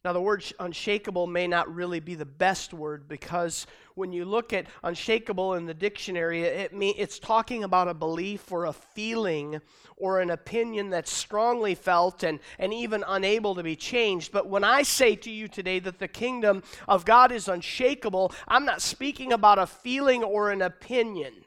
Now, 0.05 0.11
the 0.11 0.19
word 0.19 0.43
unshakable 0.59 1.27
may 1.27 1.47
not 1.47 1.73
really 1.73 2.01
be 2.01 2.15
the 2.15 2.25
best 2.25 2.73
word 2.73 3.07
because 3.07 3.65
when 3.95 4.11
you 4.11 4.25
look 4.25 4.51
at 4.51 4.67
unshakable 4.83 5.53
in 5.53 5.65
the 5.65 5.73
dictionary, 5.73 6.41
it 6.41 6.73
mean, 6.73 6.93
it's 6.97 7.19
talking 7.19 7.63
about 7.63 7.87
a 7.87 7.93
belief 7.93 8.51
or 8.51 8.65
a 8.65 8.73
feeling 8.73 9.61
or 9.95 10.19
an 10.19 10.29
opinion 10.29 10.89
that's 10.89 11.13
strongly 11.13 11.73
felt 11.73 12.21
and, 12.23 12.41
and 12.59 12.73
even 12.73 13.05
unable 13.07 13.55
to 13.55 13.63
be 13.63 13.77
changed. 13.77 14.33
But 14.33 14.49
when 14.49 14.65
I 14.65 14.83
say 14.83 15.15
to 15.15 15.31
you 15.31 15.47
today 15.47 15.79
that 15.79 15.99
the 15.99 16.09
kingdom 16.09 16.63
of 16.85 17.05
God 17.05 17.31
is 17.31 17.47
unshakable, 17.47 18.33
I'm 18.45 18.65
not 18.65 18.81
speaking 18.81 19.31
about 19.31 19.57
a 19.57 19.65
feeling 19.65 20.21
or 20.21 20.51
an 20.51 20.61
opinion. 20.61 21.42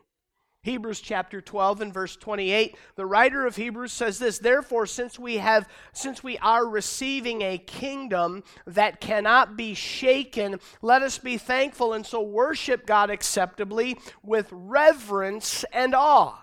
Hebrews 0.66 1.00
chapter 1.00 1.40
12 1.40 1.80
and 1.80 1.94
verse 1.94 2.16
28 2.16 2.76
the 2.96 3.06
writer 3.06 3.46
of 3.46 3.54
Hebrews 3.54 3.92
says 3.92 4.18
this 4.18 4.40
therefore 4.40 4.84
since 4.86 5.16
we 5.16 5.36
have 5.36 5.68
since 5.92 6.24
we 6.24 6.38
are 6.38 6.66
receiving 6.66 7.42
a 7.42 7.56
kingdom 7.56 8.42
that 8.66 9.00
cannot 9.00 9.56
be 9.56 9.74
shaken 9.74 10.58
let 10.82 11.02
us 11.02 11.18
be 11.18 11.38
thankful 11.38 11.92
and 11.92 12.04
so 12.04 12.20
worship 12.20 12.84
God 12.84 13.10
acceptably 13.10 13.96
with 14.24 14.48
reverence 14.50 15.64
and 15.72 15.94
awe 15.94 16.36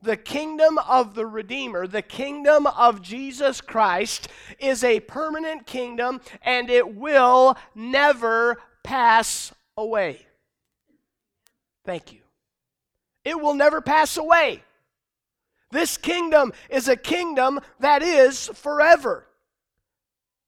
the 0.00 0.16
kingdom 0.16 0.78
of 0.78 1.14
the 1.14 1.26
Redeemer, 1.26 1.86
the 1.86 2.00
kingdom 2.00 2.66
of 2.66 3.02
Jesus 3.02 3.60
Christ, 3.60 4.28
is 4.58 4.82
a 4.82 5.00
permanent 5.00 5.66
kingdom 5.66 6.22
and 6.40 6.70
it 6.70 6.94
will 6.94 7.58
never 7.74 8.56
pass 8.82 9.52
away. 9.76 10.24
Thank 11.84 12.12
you. 12.12 12.20
It 13.24 13.40
will 13.40 13.54
never 13.54 13.80
pass 13.80 14.16
away. 14.16 14.62
This 15.70 15.96
kingdom 15.96 16.52
is 16.68 16.88
a 16.88 16.96
kingdom 16.96 17.60
that 17.78 18.02
is 18.02 18.48
forever. 18.54 19.26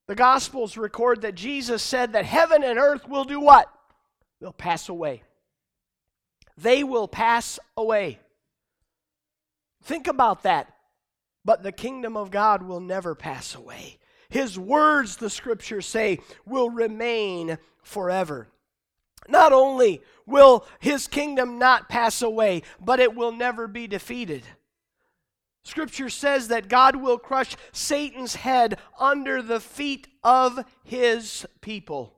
The 0.07 0.15
Gospels 0.15 0.75
record 0.75 1.21
that 1.21 1.35
Jesus 1.35 1.81
said 1.81 2.13
that 2.13 2.25
heaven 2.25 2.63
and 2.63 2.77
earth 2.77 3.07
will 3.07 3.23
do 3.23 3.39
what? 3.39 3.71
They'll 4.41 4.51
pass 4.51 4.89
away. 4.89 5.23
They 6.57 6.83
will 6.83 7.07
pass 7.07 7.57
away. 7.77 8.19
Think 9.83 10.07
about 10.07 10.43
that. 10.43 10.73
But 11.45 11.63
the 11.63 11.71
kingdom 11.71 12.17
of 12.17 12.31
God 12.31 12.63
will 12.63 12.79
never 12.79 13.15
pass 13.15 13.55
away. 13.55 13.97
His 14.29 14.57
words, 14.57 15.17
the 15.17 15.29
scriptures 15.29 15.85
say, 15.85 16.19
will 16.45 16.69
remain 16.69 17.57
forever. 17.81 18.47
Not 19.27 19.53
only 19.53 20.01
will 20.25 20.65
his 20.79 21.07
kingdom 21.07 21.57
not 21.57 21.89
pass 21.89 22.21
away, 22.21 22.63
but 22.79 22.99
it 22.99 23.15
will 23.15 23.31
never 23.31 23.67
be 23.67 23.87
defeated. 23.87 24.43
Scripture 25.63 26.09
says 26.09 26.49
that 26.49 26.67
God 26.67 26.97
will 26.97 27.17
crush 27.17 27.55
Satan's 27.71 28.35
head 28.35 28.79
under 28.99 29.41
the 29.41 29.59
feet 29.59 30.07
of 30.23 30.59
his 30.83 31.45
people. 31.61 32.13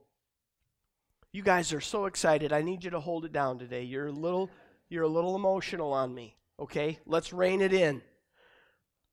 You 1.32 1.42
guys 1.42 1.72
are 1.72 1.80
so 1.80 2.06
excited. 2.06 2.52
I 2.52 2.62
need 2.62 2.82
you 2.82 2.90
to 2.90 3.00
hold 3.00 3.24
it 3.24 3.32
down 3.32 3.58
today. 3.58 3.82
You're 3.82 4.06
a 4.06 4.12
little 4.12 4.50
you're 4.88 5.04
a 5.04 5.08
little 5.08 5.36
emotional 5.36 5.92
on 5.92 6.14
me. 6.14 6.36
Okay? 6.58 6.98
Let's 7.06 7.32
rein 7.32 7.60
it 7.60 7.72
in. 7.72 8.02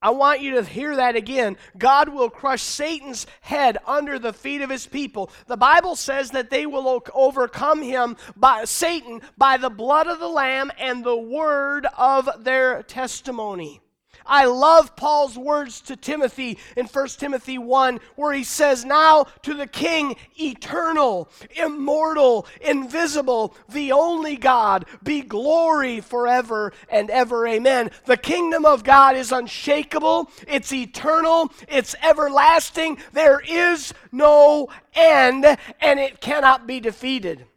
I 0.03 0.09
want 0.09 0.41
you 0.41 0.55
to 0.55 0.63
hear 0.63 0.97
that 0.97 1.15
again. 1.15 1.55
God 1.77 2.09
will 2.09 2.29
crush 2.29 2.61
Satan's 2.61 3.25
head 3.39 3.77
under 3.87 4.19
the 4.19 4.33
feet 4.33 4.61
of 4.61 4.69
his 4.69 4.85
people. 4.85 5.31
The 5.47 5.55
Bible 5.55 5.95
says 5.95 6.31
that 6.31 6.49
they 6.49 6.65
will 6.65 7.01
overcome 7.13 7.81
him 7.81 8.17
by 8.35 8.65
Satan 8.65 9.21
by 9.37 9.55
the 9.55 9.69
blood 9.69 10.07
of 10.07 10.19
the 10.19 10.27
lamb 10.27 10.71
and 10.77 11.05
the 11.05 11.15
word 11.15 11.87
of 11.97 12.29
their 12.43 12.83
testimony. 12.83 13.79
I 14.25 14.45
love 14.45 14.95
Paul's 14.95 15.37
words 15.37 15.81
to 15.81 15.95
Timothy 15.95 16.57
in 16.77 16.85
1 16.85 17.07
Timothy 17.09 17.57
1, 17.57 17.99
where 18.15 18.33
he 18.33 18.43
says, 18.43 18.85
Now 18.85 19.25
to 19.43 19.53
the 19.53 19.67
King, 19.67 20.15
eternal, 20.39 21.29
immortal, 21.55 22.47
invisible, 22.61 23.55
the 23.69 23.91
only 23.91 24.35
God, 24.35 24.85
be 25.03 25.21
glory 25.21 25.99
forever 25.99 26.73
and 26.89 27.09
ever. 27.09 27.47
Amen. 27.47 27.91
The 28.05 28.17
kingdom 28.17 28.65
of 28.65 28.83
God 28.83 29.15
is 29.15 29.31
unshakable, 29.31 30.29
it's 30.47 30.71
eternal, 30.71 31.51
it's 31.67 31.95
everlasting. 32.03 32.97
There 33.11 33.41
is 33.47 33.93
no 34.11 34.69
end, 34.93 35.45
and 35.81 35.99
it 35.99 36.21
cannot 36.21 36.67
be 36.67 36.79
defeated. 36.79 37.39
Amen. 37.39 37.47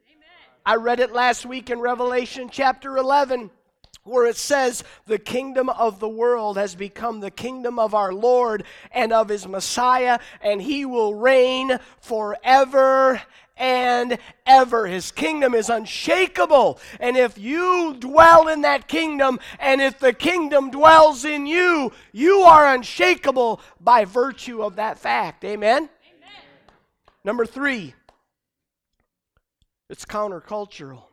I 0.64 0.76
read 0.76 1.00
it 1.00 1.12
last 1.12 1.46
week 1.46 1.70
in 1.70 1.80
Revelation 1.80 2.48
chapter 2.50 2.96
11 2.96 3.50
where 4.06 4.26
it 4.26 4.36
says, 4.36 4.84
The 5.06 5.18
kingdom 5.18 5.68
of 5.68 6.00
the 6.00 6.08
world 6.08 6.56
has 6.56 6.74
become 6.74 7.20
the 7.20 7.30
kingdom 7.30 7.78
of 7.78 7.94
our 7.94 8.12
Lord 8.12 8.64
and 8.92 9.12
of 9.12 9.28
his 9.28 9.46
Messiah, 9.46 10.18
and 10.40 10.62
he 10.62 10.84
will 10.84 11.14
reign 11.14 11.78
forever 12.00 13.22
and 13.56 14.18
ever. 14.44 14.86
His 14.86 15.10
kingdom 15.10 15.54
is 15.54 15.68
unshakable. 15.68 16.78
And 17.00 17.16
if 17.16 17.38
you 17.38 17.96
dwell 17.98 18.48
in 18.48 18.62
that 18.62 18.88
kingdom, 18.88 19.40
and 19.58 19.80
if 19.80 19.98
the 19.98 20.12
kingdom 20.12 20.70
dwells 20.70 21.24
in 21.24 21.46
you, 21.46 21.92
you 22.12 22.40
are 22.40 22.74
unshakable 22.74 23.60
by 23.80 24.04
virtue 24.04 24.62
of 24.62 24.76
that 24.76 24.98
fact. 24.98 25.44
Amen? 25.44 25.76
Amen. 25.76 25.88
Number 27.24 27.46
three, 27.46 27.94
it's 29.88 30.04
countercultural. 30.04 31.04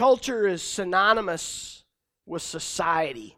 Culture 0.00 0.48
is 0.48 0.62
synonymous 0.62 1.84
with 2.24 2.40
society, 2.40 3.36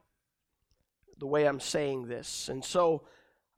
the 1.19 1.27
way 1.27 1.45
I'm 1.45 1.59
saying 1.59 2.07
this. 2.07 2.49
And 2.49 2.65
so 2.65 3.03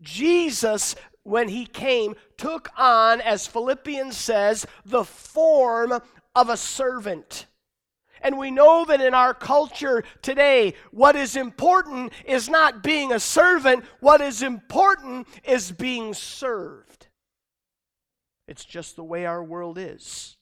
Jesus, 0.01 0.95
when 1.25 1.49
he 1.49 1.67
came, 1.67 2.15
took 2.37 2.71
on, 2.77 3.21
as 3.21 3.47
Philippians 3.47 4.17
says, 4.17 4.67
the 4.85 5.05
form 5.05 5.93
of 6.35 6.49
a 6.49 6.57
servant. 6.57 7.47
And 8.21 8.39
we 8.39 8.51
know 8.51 8.85
that 8.85 9.01
in 9.01 9.15
our 9.15 9.35
culture 9.35 10.05
today, 10.23 10.75
what 10.91 11.17
is 11.17 11.37
important 11.37 12.13
is 12.25 12.49
not 12.49 12.83
being 12.83 13.13
a 13.13 13.21
servant, 13.21 13.85
what 14.01 14.21
is 14.21 14.43
important 14.43 15.29
is 15.45 15.71
being 15.71 16.15
served. 16.15 17.09
It's 18.47 18.65
just 18.65 18.97
the 18.97 19.05
way 19.05 19.27
our 19.27 19.45
world 19.45 19.79
is. 19.79 20.37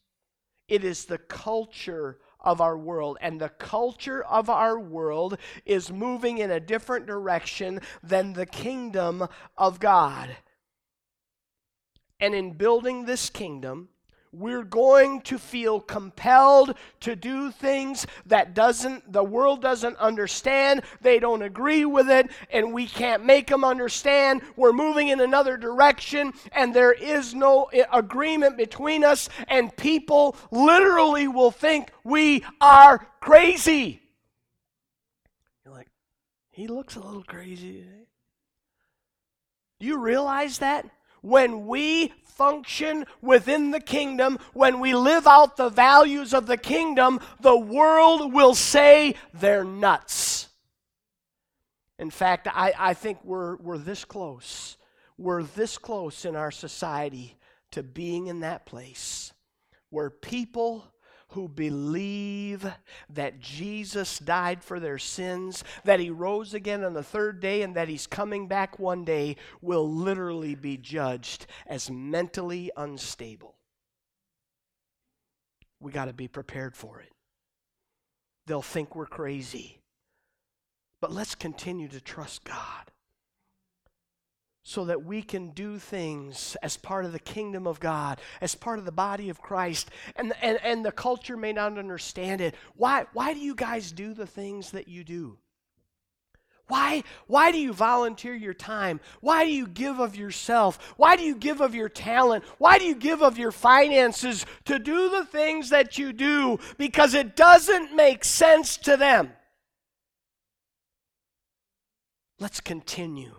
It 0.69 0.85
is 0.85 1.05
the 1.05 1.19
culture 1.19 2.19
of 2.47 2.61
our 2.61 2.79
world. 2.79 3.19
And 3.21 3.39
the 3.39 3.51
culture 3.51 4.25
of 4.25 4.49
our 4.49 4.79
world 4.79 5.37
is 5.67 5.93
moving 5.93 6.39
in 6.39 6.51
a 6.51 6.61
different 6.61 7.07
direction 7.07 7.81
than 8.03 8.33
the 8.33 8.47
kingdom 8.47 9.29
of 9.59 9.81
God. 9.81 10.37
And 12.19 12.35
in 12.35 12.53
building 12.53 13.05
this 13.05 13.29
kingdom, 13.29 13.91
we're 14.39 14.65
going 14.65 15.23
to 15.23 15.39
feel 15.39 15.81
compelled 15.81 16.77
to 17.01 17.17
do 17.17 17.51
things 17.51 18.07
that 18.27 18.55
doesn't 18.55 19.13
the 19.13 19.25
world 19.25 19.63
doesn't 19.63 19.97
understand. 19.97 20.83
They 21.01 21.19
don't 21.19 21.43
agree 21.43 21.85
with 21.85 22.11
it 22.11 22.31
and 22.51 22.73
we 22.73 22.87
can't 22.87 23.25
make 23.25 23.47
them 23.47 23.65
understand. 23.65 24.43
We're 24.57 24.73
moving 24.73 25.09
in 25.09 25.21
another 25.21 25.57
direction 25.57 26.33
and 26.53 26.75
there 26.75 26.93
is 26.93 27.35
no 27.35 27.71
agreement 27.93 28.57
between 28.57 29.05
us 29.05 29.29
and 29.49 29.75
people 29.77 30.37
literally 30.51 31.29
will 31.29 31.51
think 31.51 31.91
we 32.05 32.45
are 32.61 33.07
crazy. 33.21 34.03
You're 35.65 35.75
like 35.75 35.89
he 36.51 36.67
looks 36.67 36.97
a 36.97 37.01
little 37.01 37.25
crazy 37.25 37.85
do 39.79 39.87
you 39.87 39.99
realize 39.99 40.59
that 40.59 40.87
when 41.27 41.67
we 41.67 42.13
function 42.23 43.05
within 43.21 43.73
the 43.73 43.81
kingdom, 43.81 44.39
when 44.53 44.79
we 44.79 44.95
live 44.95 45.27
out 45.27 45.57
the 45.57 45.69
values 45.69 46.33
of 46.33 46.47
the 46.47 46.57
kingdom, 46.57 47.19
the 47.41 47.57
world 47.57 48.33
will 48.33 48.55
say 48.55 49.17
they're 49.35 49.65
nuts. 49.65 50.49
In 51.99 52.11
fact, 52.11 52.47
I, 52.47 52.73
I 52.79 52.95
think 52.95 53.19
we're, 53.25 53.57
we're 53.57 53.79
this 53.79 54.05
close. 54.05 54.77
We're 55.19 55.43
this 55.43 55.79
close 55.79 56.25
in 56.25 56.37
our 56.37 56.53
society 56.53 57.37
to 57.73 57.83
being 57.83 58.29
in 58.29 58.41
that 58.41 58.65
place 58.65 59.33
where 59.91 60.11
people 60.11 60.85
who 61.31 61.49
believe 61.49 62.67
that 63.11 63.41
Jesus 63.41 64.19
died 64.19 64.63
for 64.63 64.79
their 64.79 64.99
sins, 64.99 65.65
that 65.85 66.01
he 66.01 66.11
rose 66.11 66.55
again 66.55 66.85
on 66.85 66.95
the 66.95 67.03
third 67.03 67.41
day, 67.41 67.63
and 67.63 67.75
that 67.75 67.89
he's 67.89 68.07
coming 68.07 68.49
back 68.49 68.79
one 68.79 69.05
day 69.05 69.37
will 69.61 69.91
literally 69.91 70.55
be 70.55 70.77
judged 70.77 71.47
as 71.67 71.91
mentally 71.91 72.71
unstable. 72.77 73.55
We 75.81 75.93
got 75.93 76.07
to 76.07 76.13
be 76.13 76.29
prepared 76.29 76.77
for 76.77 77.01
it. 77.01 77.13
They'll 78.47 78.63
think 78.63 78.95
we're 78.95 79.07
crazy. 79.07 79.81
But 81.01 81.13
let's 81.13 81.35
continue 81.35 81.89
to 81.89 82.01
trust 82.01 82.45
God 82.45 82.93
so 84.69 84.85
that 84.87 85.05
we 85.05 85.23
can 85.23 85.51
do 85.51 85.79
things 85.79 86.57
as 86.61 86.77
part 86.77 87.05
of 87.05 87.13
the 87.13 87.21
kingdom 87.21 87.69
of 87.69 87.79
God, 87.79 88.21
as 88.41 88.57
part 88.57 88.81
of 88.81 88.85
the 88.85 88.91
body 88.91 89.29
of 89.29 89.41
Christ. 89.41 89.91
And, 90.17 90.33
and, 90.43 90.59
and 90.61 90.85
the 90.85 90.91
culture 90.91 91.37
may 91.37 91.53
not 91.53 91.79
understand 91.79 92.41
it. 92.41 92.57
Why, 92.75 93.07
why 93.13 93.33
do 93.33 93.39
you 93.39 93.55
guys 93.55 93.93
do 93.93 94.13
the 94.13 94.27
things 94.27 94.73
that 94.73 94.89
you 94.89 95.05
do? 95.05 95.39
Why, 96.67 97.05
why 97.29 97.53
do 97.53 97.59
you 97.59 97.73
volunteer 97.73 98.35
your 98.35 98.55
time? 98.55 98.99
Why 99.21 99.45
do 99.45 99.53
you 99.53 99.69
give 99.69 100.01
of 100.01 100.17
yourself? 100.17 100.95
Why 100.97 101.15
do 101.15 101.23
you 101.23 101.37
give 101.37 101.61
of 101.61 101.77
your 101.77 101.89
talent? 101.89 102.43
Why 102.59 102.81
do 102.81 102.87
you 102.87 102.97
give 102.97 103.23
of 103.23 103.39
your 103.39 103.53
finances 103.53 104.45
to 104.65 104.81
do 104.81 105.11
the 105.11 105.25
things 105.27 105.71
that 105.71 105.97
you 105.97 106.13
do? 106.13 106.59
Because 106.77 107.15
it 107.15 107.37
doesn't 107.37 107.95
make 107.95 108.25
sense 108.25 108.77
to 108.79 108.97
them. 108.97 109.33
Let's 112.41 112.61
continue 112.61 113.37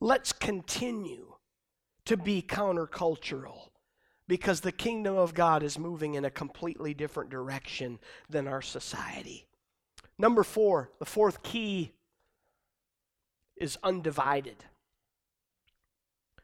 let's 0.00 0.32
continue 0.32 1.34
to 2.06 2.16
be 2.16 2.42
countercultural 2.42 3.68
because 4.26 4.60
the 4.60 4.72
kingdom 4.72 5.16
of 5.16 5.34
God 5.34 5.62
is 5.62 5.78
moving 5.78 6.14
in 6.14 6.24
a 6.24 6.30
completely 6.30 6.94
different 6.94 7.30
direction 7.30 7.98
than 8.28 8.48
our 8.48 8.62
society. 8.62 9.46
Number 10.18 10.42
four, 10.42 10.90
the 10.98 11.04
fourth 11.04 11.42
key 11.42 11.92
is 13.56 13.78
undivided. 13.82 14.56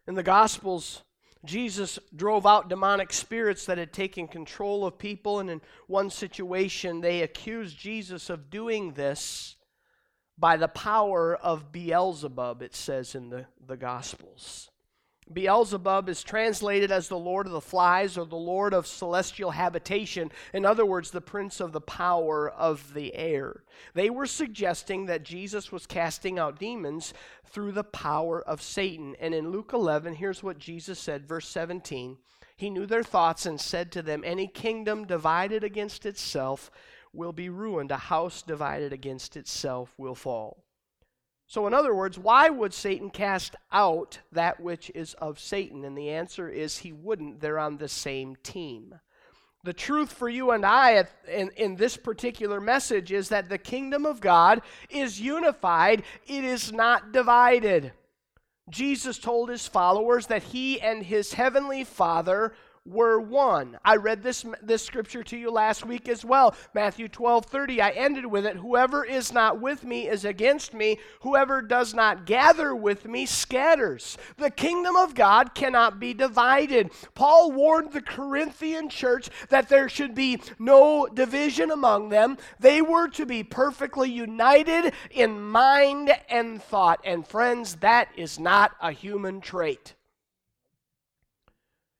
In 0.07 0.15
the 0.15 0.23
Gospels, 0.23 1.03
Jesus 1.45 1.99
drove 2.15 2.47
out 2.47 2.69
demonic 2.69 3.13
spirits 3.13 3.67
that 3.67 3.79
had 3.79 3.93
taken 3.93 4.29
control 4.29 4.85
of 4.85 4.99
people, 4.99 5.41
and 5.41 5.49
in 5.49 5.61
one 5.87 6.11
situation, 6.11 7.01
they 7.01 7.23
accused 7.23 7.79
Jesus 7.79 8.31
of 8.31 8.51
doing 8.51 8.93
this 8.93 9.56
by 10.39 10.57
the 10.57 10.69
power 10.69 11.35
of 11.37 11.73
Beelzebub, 11.73 12.63
it 12.63 12.75
says 12.75 13.15
in 13.15 13.31
the, 13.31 13.47
the 13.67 13.77
Gospels. 13.77 14.71
Beelzebub 15.33 16.09
is 16.09 16.23
translated 16.23 16.93
as 16.93 17.09
the 17.09 17.19
Lord 17.19 17.47
of 17.47 17.53
the 17.53 17.61
Flies 17.61 18.17
or 18.17 18.27
the 18.27 18.37
Lord 18.37 18.73
of 18.73 18.87
celestial 18.87 19.51
habitation. 19.51 20.31
In 20.53 20.65
other 20.65 20.87
words, 20.87 21.11
the 21.11 21.21
prince 21.21 21.59
of 21.59 21.73
the 21.73 21.81
power 21.81 22.49
of 22.49 22.95
the 22.95 23.13
air. 23.15 23.65
They 23.95 24.09
were 24.09 24.27
suggesting 24.27 25.07
that 25.07 25.25
Jesus 25.25 25.73
was 25.73 25.85
casting 25.85 26.39
out 26.39 26.61
demons 26.61 27.13
through 27.45 27.73
the 27.73 27.83
power 27.83 28.41
of 28.41 28.63
Satan. 28.63 29.17
And 29.19 29.35
in 29.35 29.51
Luke 29.51 29.73
11, 29.73 30.15
here's 30.15 30.45
what 30.45 30.59
Jesus 30.59 31.01
said, 31.01 31.27
verse 31.27 31.49
17. 31.49 32.19
He 32.57 32.71
knew 32.71 32.87
their 32.87 33.03
thoughts 33.03 33.47
and 33.47 33.61
said 33.61 33.91
to 33.93 34.03
them, 34.03 34.23
Any 34.25 34.47
kingdom 34.47 35.07
divided 35.07 35.65
against 35.65 36.07
itself 36.07 36.71
will 37.17 37.33
be 37.33 37.49
ruined. 37.49 37.91
A 37.91 37.97
house 37.97 38.43
divided 38.43 38.93
against 38.93 39.37
itself 39.37 39.95
will 39.97 40.15
fall. 40.15 40.65
So, 41.49 41.67
in 41.67 41.75
other 41.75 41.95
words, 41.95 42.19
why 42.19 42.49
would 42.49 42.75
Satan 42.75 43.11
cast 43.11 43.55
out 43.71 44.19
that 44.33 44.61
which 44.61 44.91
is 44.95 45.15
of 45.15 45.39
Satan? 45.39 45.85
And 45.85 45.97
the 45.97 46.11
answer 46.11 46.49
is 46.49 46.79
he 46.79 46.93
wouldn't. 46.93 47.41
They're 47.41 47.59
on 47.59 47.77
the 47.77 47.89
same 47.89 48.37
team. 48.43 48.97
The 49.63 49.73
truth 49.73 50.13
for 50.13 50.29
you 50.29 50.53
and 50.53 50.65
I 50.65 51.07
in, 51.29 51.51
in 51.57 51.77
this 51.77 51.97
particular 51.97 52.61
message 52.61 53.11
is 53.11 53.29
that 53.31 53.49
the 53.49 53.59
kingdom 53.59 54.07
of 54.07 54.21
God 54.21 54.63
is 54.91 55.21
unified, 55.21 56.03
it 56.27 56.45
is 56.45 56.73
not 56.73 57.13
divided. 57.13 57.93
Jesus 58.71 59.19
told 59.19 59.49
his 59.49 59.67
followers 59.67 60.27
that 60.27 60.43
he 60.43 60.81
and 60.81 61.03
his 61.03 61.33
heavenly 61.33 61.85
Father 61.85 62.55
were 62.87 63.21
one. 63.21 63.79
I 63.85 63.97
read 63.97 64.23
this, 64.23 64.45
this 64.63 64.85
scripture 64.85 65.23
to 65.25 65.37
you 65.37 65.51
last 65.51 65.85
week 65.85 66.09
as 66.09 66.25
well. 66.25 66.55
Matthew 66.75 67.09
12 67.09 67.47
30. 67.47 67.81
I 67.81 67.91
ended 67.91 68.27
with 68.27 68.47
it. 68.47 68.57
Whoever 68.57 69.05
is 69.05 69.33
not 69.33 69.61
with 69.61 69.85
me 69.85 70.09
is 70.09 70.25
against 70.25 70.75
me. 70.75 70.99
Whoever 71.21 71.63
does 71.63 71.95
not 71.95 72.27
gather 72.27 72.75
with 72.75 73.07
me 73.07 73.27
scatters. 73.27 74.17
The 74.37 74.51
kingdom 74.51 74.97
of 74.97 75.15
God 75.15 75.55
cannot 75.55 75.99
be 75.99 76.15
divided. 76.15 76.91
Paul 77.15 77.53
warned 77.53 77.93
the 77.93 78.03
Corinthian 78.03 78.89
church 78.89 79.29
that 79.49 79.69
there 79.69 79.89
should 79.89 80.15
be 80.15 80.41
no 80.59 81.07
division 81.07 81.71
among 81.71 82.09
them. 82.09 82.37
They 82.61 82.83
were 82.83 83.09
to 83.09 83.27
be 83.27 83.43
perfectly 83.43 84.11
united 84.11 84.93
in 85.11 85.41
mind 85.41 86.13
and 86.29 86.63
thought. 86.63 87.01
And 87.05 87.27
friends, 87.27 87.77
that 87.77 88.09
is 88.17 88.39
not 88.39 88.73
a 88.81 88.93
human 88.93 89.41
trait. 89.41 89.95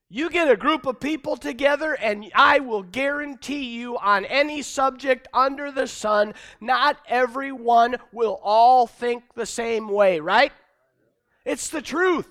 You 0.09 0.31
get 0.31 0.49
a 0.49 0.57
group 0.57 0.87
of 0.87 1.01
people 1.01 1.37
together, 1.37 1.95
and 1.95 2.31
I 2.33 2.61
will 2.61 2.85
guarantee 2.85 3.65
you 3.65 3.99
on 3.99 4.25
any 4.25 4.63
subject 4.63 5.27
under 5.35 5.73
the 5.73 5.89
sun, 5.89 6.35
not 6.61 6.99
everyone 7.09 7.97
will 8.13 8.39
all 8.43 8.87
think 8.87 9.25
the 9.35 9.47
same 9.47 9.89
way, 9.89 10.21
right? 10.21 10.53
It's 11.45 11.71
the 11.71 11.83
truth. 11.83 12.29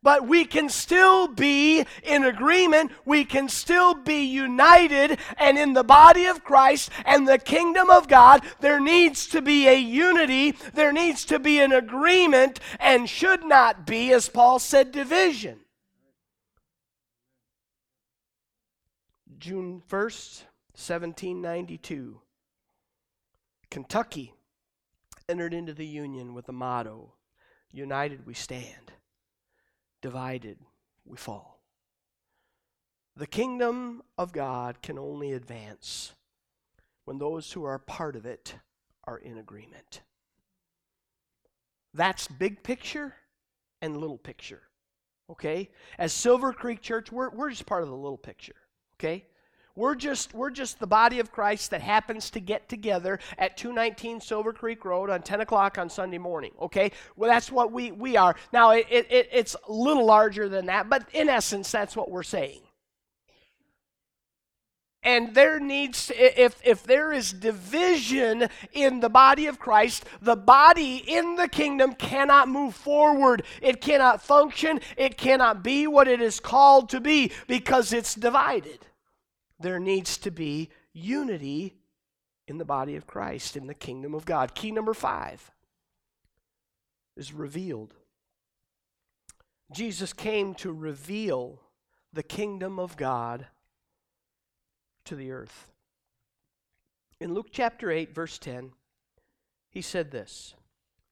But 0.00 0.28
we 0.28 0.44
can 0.44 0.68
still 0.68 1.26
be 1.26 1.84
in 2.04 2.22
agreement. 2.22 2.92
We 3.04 3.24
can 3.24 3.48
still 3.48 3.94
be 3.94 4.22
united. 4.24 5.18
And 5.36 5.58
in 5.58 5.72
the 5.72 5.82
body 5.82 6.26
of 6.26 6.44
Christ 6.44 6.90
and 7.04 7.26
the 7.26 7.38
kingdom 7.38 7.90
of 7.90 8.06
God, 8.06 8.44
there 8.60 8.78
needs 8.78 9.26
to 9.28 9.42
be 9.42 9.66
a 9.66 9.76
unity. 9.76 10.52
There 10.72 10.92
needs 10.92 11.24
to 11.26 11.40
be 11.40 11.58
an 11.58 11.72
agreement 11.72 12.60
and 12.78 13.10
should 13.10 13.44
not 13.44 13.86
be, 13.86 14.12
as 14.12 14.28
Paul 14.28 14.60
said, 14.60 14.92
division. 14.92 15.58
June 19.38 19.82
1st, 19.88 20.42
1792, 20.74 22.20
Kentucky 23.70 24.34
entered 25.28 25.54
into 25.54 25.72
the 25.72 25.86
Union 25.86 26.34
with 26.34 26.46
the 26.46 26.52
motto 26.52 27.14
United 27.70 28.26
we 28.26 28.34
stand, 28.34 28.92
divided 30.02 30.58
we 31.04 31.16
fall. 31.16 31.62
The 33.14 33.26
kingdom 33.26 34.02
of 34.16 34.32
God 34.32 34.82
can 34.82 34.98
only 34.98 35.32
advance 35.32 36.14
when 37.04 37.18
those 37.18 37.52
who 37.52 37.64
are 37.64 37.78
part 37.78 38.16
of 38.16 38.26
it 38.26 38.56
are 39.04 39.18
in 39.18 39.38
agreement. 39.38 40.02
That's 41.94 42.26
big 42.26 42.62
picture 42.62 43.14
and 43.80 43.96
little 43.96 44.18
picture. 44.18 44.62
Okay? 45.30 45.70
As 45.96 46.12
Silver 46.12 46.52
Creek 46.52 46.80
Church, 46.80 47.12
we're, 47.12 47.30
we're 47.30 47.50
just 47.50 47.66
part 47.66 47.82
of 47.82 47.88
the 47.88 47.96
little 47.96 48.18
picture. 48.18 48.56
Okay? 48.96 49.26
We're 49.78 49.94
just, 49.94 50.34
we're 50.34 50.50
just 50.50 50.80
the 50.80 50.88
body 50.88 51.20
of 51.20 51.30
Christ 51.30 51.70
that 51.70 51.80
happens 51.80 52.30
to 52.30 52.40
get 52.40 52.68
together 52.68 53.20
at 53.38 53.56
219 53.56 54.20
Silver 54.20 54.52
Creek 54.52 54.84
Road 54.84 55.08
on 55.08 55.22
10 55.22 55.40
o'clock 55.40 55.78
on 55.78 55.88
Sunday 55.88 56.18
morning. 56.18 56.50
Okay? 56.60 56.90
Well, 57.14 57.30
that's 57.30 57.52
what 57.52 57.70
we, 57.70 57.92
we 57.92 58.16
are. 58.16 58.34
Now, 58.52 58.72
it, 58.72 58.88
it, 58.90 59.28
it's 59.30 59.54
a 59.68 59.72
little 59.72 60.04
larger 60.04 60.48
than 60.48 60.66
that, 60.66 60.90
but 60.90 61.08
in 61.12 61.28
essence, 61.28 61.70
that's 61.70 61.94
what 61.94 62.10
we're 62.10 62.24
saying. 62.24 62.58
And 65.04 65.32
there 65.32 65.60
needs, 65.60 66.08
to, 66.08 66.42
if, 66.42 66.60
if 66.64 66.82
there 66.82 67.12
is 67.12 67.32
division 67.32 68.48
in 68.72 68.98
the 68.98 69.08
body 69.08 69.46
of 69.46 69.60
Christ, 69.60 70.04
the 70.20 70.34
body 70.34 71.04
in 71.06 71.36
the 71.36 71.46
kingdom 71.46 71.92
cannot 71.92 72.48
move 72.48 72.74
forward. 72.74 73.44
It 73.62 73.80
cannot 73.80 74.22
function. 74.22 74.80
It 74.96 75.16
cannot 75.16 75.62
be 75.62 75.86
what 75.86 76.08
it 76.08 76.20
is 76.20 76.40
called 76.40 76.88
to 76.88 77.00
be 77.00 77.30
because 77.46 77.92
it's 77.92 78.16
divided 78.16 78.80
there 79.60 79.80
needs 79.80 80.18
to 80.18 80.30
be 80.30 80.70
unity 80.92 81.76
in 82.46 82.58
the 82.58 82.64
body 82.64 82.96
of 82.96 83.06
Christ, 83.06 83.56
in 83.56 83.66
the 83.66 83.74
kingdom 83.74 84.14
of 84.14 84.24
God. 84.24 84.54
Key 84.54 84.70
number 84.70 84.94
five 84.94 85.50
is 87.16 87.32
revealed. 87.32 87.94
Jesus 89.72 90.12
came 90.12 90.54
to 90.54 90.72
reveal 90.72 91.60
the 92.12 92.22
kingdom 92.22 92.78
of 92.78 92.96
God 92.96 93.46
to 95.04 95.14
the 95.14 95.30
earth. 95.30 95.70
In 97.20 97.34
Luke 97.34 97.48
chapter 97.50 97.90
8, 97.90 98.14
verse 98.14 98.38
10, 98.38 98.72
he 99.70 99.82
said 99.82 100.10
this 100.10 100.54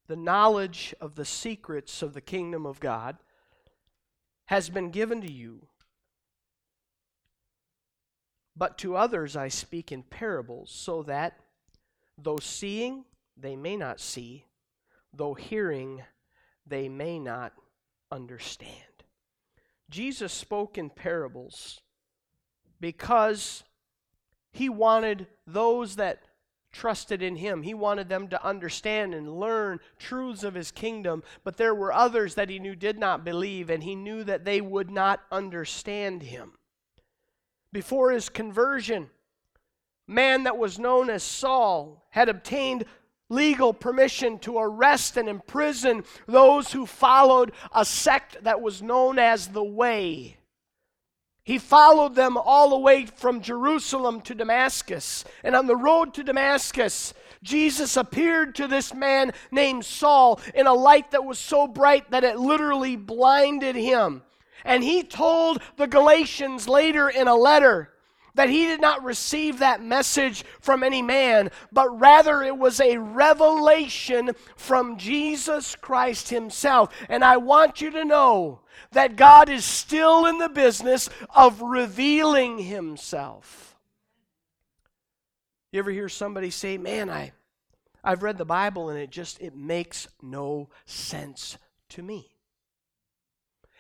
The 0.07 0.17
knowledge 0.17 0.95
of 1.01 1.17
the 1.17 1.25
secrets 1.25 2.01
of 2.01 2.15
the 2.15 2.21
kingdom 2.21 2.65
of 2.65 2.81
God 2.81 3.19
has 4.47 4.71
been 4.71 4.91
given 4.91 5.21
to 5.21 5.31
you 5.31 5.67
but 8.57 8.79
to 8.79 8.97
others 8.97 9.37
I 9.37 9.49
speak 9.49 9.93
in 9.93 10.03
parables, 10.03 10.71
so 10.71 11.03
that 11.05 11.39
though 12.17 12.39
seeing, 12.39 13.05
they 13.37 13.55
may 13.55 13.77
not 13.77 14.01
see, 14.01 14.47
though 15.13 15.35
hearing, 15.35 16.03
they 16.67 16.89
may 16.89 17.19
not 17.19 17.53
understand. 18.11 18.73
Jesus 19.91 20.33
spoke 20.33 20.79
in 20.79 20.91
parables 20.91 21.81
because 22.81 23.63
he 24.53 24.69
wanted 24.69 25.27
those 25.47 25.97
that 25.97 26.23
trusted 26.73 27.23
in 27.23 27.37
him. 27.37 27.63
He 27.63 27.75
wanted 27.75 28.09
them 28.09 28.29
to 28.29 28.45
understand 28.45 29.15
and 29.15 29.39
learn 29.39 29.81
truths 29.99 30.43
of 30.43 30.55
his 30.55 30.71
kingdom, 30.71 31.23
but 31.45 31.57
there 31.57 31.75
were 31.75 31.93
others 31.93 32.35
that 32.35 32.51
he 32.51 32.59
knew 32.59 32.75
did 32.75 32.99
not 32.99 33.25
believe, 33.25 33.71
and 33.71 33.83
he 33.83 33.95
knew 33.95 34.25
that 34.25 34.45
they 34.45 34.61
would 34.61 34.91
not 34.91 35.21
understand 35.31 36.23
him 36.23 36.53
before 37.77 38.11
his 38.11 38.31
conversion, 38.31 39.11
man 40.07 40.45
that 40.45 40.57
was 40.57 40.79
known 40.79 41.11
as 41.11 41.23
Saul 41.23 42.03
had 42.09 42.31
obtained 42.31 42.87
legal 43.29 43.75
permission 43.75 44.39
to 44.39 44.57
arrest 44.57 45.19
and 45.19 45.29
imprison 45.29 46.03
those 46.27 46.73
who 46.73 46.87
followed 46.87 47.53
a 47.75 47.85
sect 47.85 48.43
that 48.45 48.63
was 48.63 48.81
known 48.81 49.19
as 49.19 49.49
the 49.49 49.63
Way. 49.63 50.39
He 51.45 51.59
followed 51.59 52.15
them 52.15 52.39
all 52.39 52.71
the 52.71 52.79
way 52.79 53.05
from 53.05 53.43
Jerusalem 53.43 54.23
to 54.23 54.35
Damascus. 54.35 55.27
And 55.45 55.55
on 55.55 55.67
the 55.67 55.77
road 55.77 56.15
to 56.15 56.25
Damascus, 56.25 57.13
Jesus 57.43 57.99
appeared 57.99 58.55
to 58.55 58.67
this 58.67 58.95
man 58.95 59.33
named 59.51 59.85
Saul 59.85 60.41
in 60.55 60.67
a 60.67 60.73
light 60.73 61.11
that 61.11 61.27
was 61.27 61.39
so 61.39 61.67
bright 61.67 62.11
that 62.11 62.25
it 62.25 62.39
literally 62.39 62.97
blinded 62.97 63.77
him. 63.77 64.23
And 64.65 64.83
he 64.83 65.03
told 65.03 65.63
the 65.77 65.87
Galatians 65.87 66.69
later 66.69 67.09
in 67.09 67.29
a 67.29 67.37
letter 67.37 67.93
that 68.37 68.51
he 68.51 68.67
did 68.67 68.81
not 68.81 69.03
receive 69.03 69.59
that 69.59 69.83
message 69.83 70.45
from 70.61 70.83
any 70.83 71.03
man, 71.03 71.51
but 71.73 71.89
rather 71.99 72.43
it 72.43 72.57
was 72.57 72.81
a 72.81 72.99
revelation 72.99 74.31
from 74.57 74.99
Jesus 74.99 75.75
Christ 75.75 76.29
himself. 76.29 76.95
And 77.09 77.25
I 77.25 77.39
want 77.39 77.81
you 77.81 77.91
to 77.91 78.05
know 78.05 78.61
that 78.93 79.17
God 79.17 79.49
is 79.49 79.65
still 79.65 80.27
in 80.27 80.39
the 80.39 80.51
business 80.51 81.09
of 81.35 81.63
revealing 81.63 82.59
himself. 82.59 83.75
You 85.73 85.79
ever 85.79 85.91
hear 85.91 86.09
somebody 86.09 86.51
say, 86.51 86.79
"Man, 86.79 87.11
I 87.11 87.33
I've 88.05 88.23
read 88.23 88.39
the 88.39 88.45
Bible 88.45 88.91
and 88.91 88.99
it 88.99 89.11
just 89.11 89.41
it 89.41 89.57
makes 89.57 90.09
no 90.23 90.69
sense 90.85 91.59
to 91.91 92.03
me." 92.03 92.36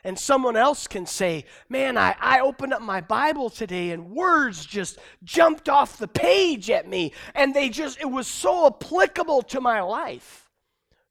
And 0.06 0.16
someone 0.16 0.56
else 0.56 0.86
can 0.86 1.04
say, 1.04 1.44
Man, 1.68 1.98
I, 1.98 2.14
I 2.20 2.38
opened 2.38 2.72
up 2.72 2.80
my 2.80 3.00
Bible 3.00 3.50
today 3.50 3.90
and 3.90 4.12
words 4.12 4.64
just 4.64 4.98
jumped 5.24 5.68
off 5.68 5.98
the 5.98 6.06
page 6.06 6.70
at 6.70 6.88
me, 6.88 7.12
and 7.34 7.52
they 7.52 7.68
just, 7.68 8.00
it 8.00 8.08
was 8.08 8.28
so 8.28 8.68
applicable 8.68 9.42
to 9.42 9.60
my 9.60 9.80
life. 9.82 10.48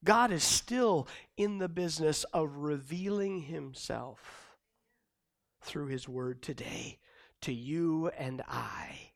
God 0.05 0.31
is 0.31 0.43
still 0.43 1.10
in 1.36 1.58
the 1.58 1.67
business 1.67 2.23
of 2.31 2.55
revealing 2.55 3.41
Himself 3.41 4.55
through 5.62 5.88
His 5.88 6.08
Word 6.08 6.41
today 6.41 6.99
to 7.41 7.51
you 7.53 8.10
and 8.17 8.41
I. 8.47 9.12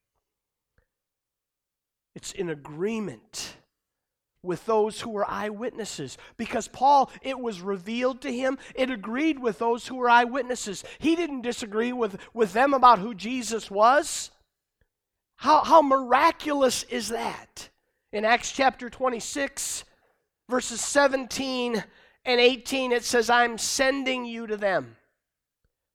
It's 2.16 2.34
in 2.34 2.50
agreement 2.50 3.49
with 4.42 4.66
those 4.66 5.02
who 5.02 5.10
were 5.10 5.30
eyewitnesses. 5.30 6.18
Because 6.38 6.68
Paul, 6.68 7.12
it 7.22 7.40
was 7.40 7.62
revealed 7.62 8.22
to 8.22 8.34
him, 8.34 8.58
it 8.76 8.90
agreed 8.90 9.40
with 9.40 9.60
those 9.60 9.88
who 9.88 9.96
were 9.96 10.10
eyewitnesses. 10.10 10.84
He 11.00 11.16
didn't 11.16 11.42
disagree 11.42 11.94
with, 11.94 12.18
with 12.34 12.54
them 12.54 12.74
about 12.74 13.00
who 13.00 13.14
Jesus 13.14 13.70
was. 13.70 14.32
How, 15.38 15.64
how 15.64 15.82
miraculous 15.82 16.84
is 16.84 17.10
that? 17.10 17.70
In 18.12 18.26
Acts 18.26 18.52
chapter 18.52 18.90
26, 18.90 19.84
verses 20.50 20.82
17 20.82 21.84
and 22.26 22.40
18, 22.40 22.92
it 22.92 23.04
says, 23.04 23.30
I'm 23.30 23.58
sending 23.58 24.26
you 24.26 24.48
to 24.48 24.58
them 24.58 24.96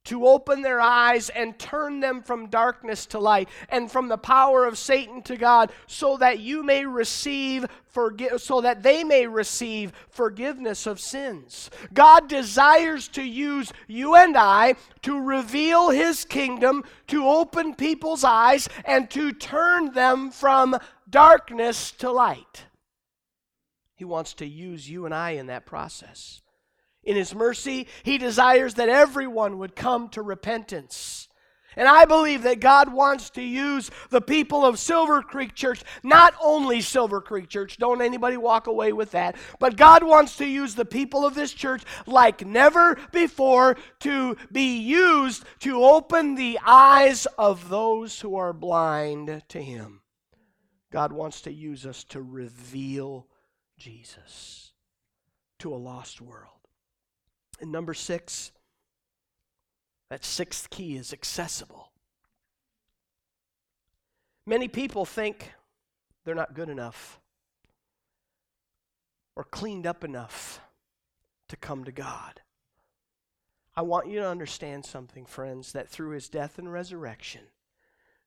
to 0.04 0.26
open 0.26 0.62
their 0.62 0.80
eyes 0.80 1.30
and 1.30 1.58
turn 1.58 2.00
them 2.00 2.22
from 2.22 2.48
darkness 2.48 3.06
to 3.06 3.18
light 3.18 3.48
and 3.68 3.90
from 3.90 4.08
the 4.08 4.18
power 4.18 4.64
of 4.64 4.78
Satan 4.78 5.22
to 5.22 5.36
God 5.36 5.72
so 5.86 6.16
that 6.18 6.40
you 6.40 6.62
may 6.62 6.84
receive 6.84 7.66
so 8.38 8.60
that 8.60 8.82
they 8.82 9.04
may 9.04 9.26
receive 9.26 9.92
forgiveness 10.08 10.86
of 10.86 10.98
sins. 10.98 11.70
God 11.92 12.28
desires 12.28 13.06
to 13.08 13.22
use 13.22 13.72
you 13.86 14.16
and 14.16 14.36
I 14.36 14.74
to 15.02 15.20
reveal 15.20 15.90
his 15.90 16.24
kingdom, 16.24 16.82
to 17.06 17.28
open 17.28 17.74
people's 17.76 18.24
eyes 18.24 18.68
and 18.84 19.08
to 19.10 19.32
turn 19.32 19.92
them 19.92 20.32
from 20.32 20.76
darkness 21.08 21.92
to 21.92 22.10
light. 22.10 22.64
He 23.94 24.04
wants 24.04 24.34
to 24.34 24.46
use 24.46 24.90
you 24.90 25.06
and 25.06 25.14
I 25.14 25.30
in 25.30 25.46
that 25.46 25.64
process. 25.64 26.42
In 27.04 27.16
His 27.16 27.34
mercy, 27.34 27.86
He 28.02 28.18
desires 28.18 28.74
that 28.74 28.88
everyone 28.88 29.58
would 29.58 29.76
come 29.76 30.08
to 30.10 30.22
repentance. 30.22 31.28
And 31.76 31.88
I 31.88 32.04
believe 32.04 32.42
that 32.42 32.60
God 32.60 32.92
wants 32.92 33.30
to 33.30 33.42
use 33.42 33.90
the 34.10 34.20
people 34.20 34.64
of 34.64 34.78
Silver 34.78 35.22
Creek 35.22 35.54
Church, 35.54 35.82
not 36.02 36.34
only 36.40 36.80
Silver 36.80 37.20
Creek 37.20 37.48
Church, 37.48 37.78
don't 37.78 38.02
anybody 38.02 38.36
walk 38.36 38.66
away 38.66 38.92
with 38.92 39.10
that, 39.12 39.36
but 39.58 39.76
God 39.76 40.04
wants 40.04 40.36
to 40.36 40.46
use 40.46 40.74
the 40.74 40.84
people 40.84 41.26
of 41.26 41.34
this 41.34 41.52
church 41.52 41.82
like 42.06 42.46
never 42.46 42.96
before 43.12 43.76
to 44.00 44.36
be 44.52 44.78
used 44.78 45.44
to 45.60 45.82
open 45.82 46.34
the 46.34 46.58
eyes 46.64 47.26
of 47.38 47.68
those 47.68 48.20
who 48.20 48.36
are 48.36 48.52
blind 48.52 49.42
to 49.48 49.60
Him. 49.60 50.00
God 50.92 51.12
wants 51.12 51.40
to 51.42 51.52
use 51.52 51.86
us 51.86 52.04
to 52.04 52.22
reveal 52.22 53.26
Jesus 53.76 54.72
to 55.58 55.74
a 55.74 55.76
lost 55.76 56.20
world. 56.20 56.63
And 57.64 57.72
number 57.72 57.94
six, 57.94 58.52
that 60.10 60.22
sixth 60.22 60.68
key 60.68 60.98
is 60.98 61.14
accessible. 61.14 61.92
Many 64.44 64.68
people 64.68 65.06
think 65.06 65.50
they're 66.26 66.34
not 66.34 66.52
good 66.52 66.68
enough 66.68 67.18
or 69.34 69.44
cleaned 69.44 69.86
up 69.86 70.04
enough 70.04 70.60
to 71.48 71.56
come 71.56 71.84
to 71.84 71.90
God. 71.90 72.42
I 73.74 73.80
want 73.80 74.08
you 74.08 74.18
to 74.18 74.28
understand 74.28 74.84
something, 74.84 75.24
friends, 75.24 75.72
that 75.72 75.88
through 75.88 76.10
his 76.10 76.28
death 76.28 76.58
and 76.58 76.70
resurrection, 76.70 77.44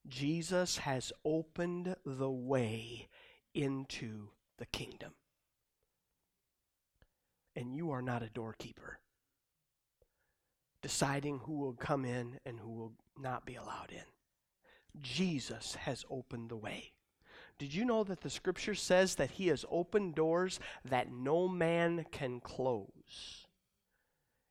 Jesus 0.08 0.80
has 0.80 1.14
opened 1.24 1.96
the 2.04 2.32
way 2.32 3.08
into 3.54 4.30
the 4.58 4.66
kingdom. 4.66 5.14
And 7.56 7.76
you 7.76 7.92
are 7.92 8.02
not 8.02 8.24
a 8.24 8.30
doorkeeper 8.30 8.98
deciding 10.82 11.40
who 11.40 11.54
will 11.54 11.74
come 11.74 12.06
in 12.06 12.40
and 12.46 12.60
who 12.60 12.72
will 12.72 12.94
not 13.20 13.46
be 13.46 13.56
allowed 13.56 13.92
in. 13.92 15.02
Jesus 15.02 15.76
has 15.76 16.06
opened 16.10 16.50
the 16.50 16.56
way. 16.56 16.92
Did 17.60 17.74
you 17.74 17.86
know 17.86 18.04
that 18.04 18.22
the 18.22 18.30
scripture 18.30 18.76
says 18.76 19.16
that 19.16 19.32
he 19.32 19.48
has 19.48 19.66
opened 19.70 20.16
doors 20.16 20.60
that 20.86 21.12
no 21.12 21.48
man 21.48 22.06
can 22.12 22.40
close? 22.40 23.48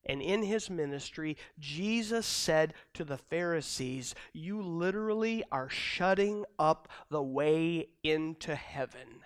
And 0.04 0.22
in 0.22 0.42
his 0.42 0.70
ministry, 0.70 1.36
Jesus 1.58 2.26
said 2.26 2.74
to 2.94 3.04
the 3.04 3.18
Pharisees, 3.18 4.14
You 4.32 4.62
literally 4.62 5.44
are 5.50 5.68
shutting 5.68 6.44
up 6.58 6.88
the 7.10 7.22
way 7.22 7.88
into 8.04 8.54
heaven. 8.54 9.22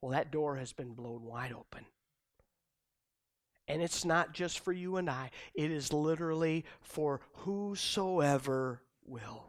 Well, 0.00 0.12
that 0.12 0.30
door 0.30 0.56
has 0.56 0.72
been 0.72 0.94
blown 0.94 1.24
wide 1.24 1.52
open. 1.52 1.84
And 3.68 3.82
it's 3.82 4.04
not 4.04 4.32
just 4.32 4.60
for 4.60 4.72
you 4.72 4.96
and 4.96 5.10
I, 5.10 5.30
it 5.54 5.70
is 5.70 5.92
literally 5.92 6.64
for 6.80 7.20
whosoever 7.32 8.82
will. 9.04 9.44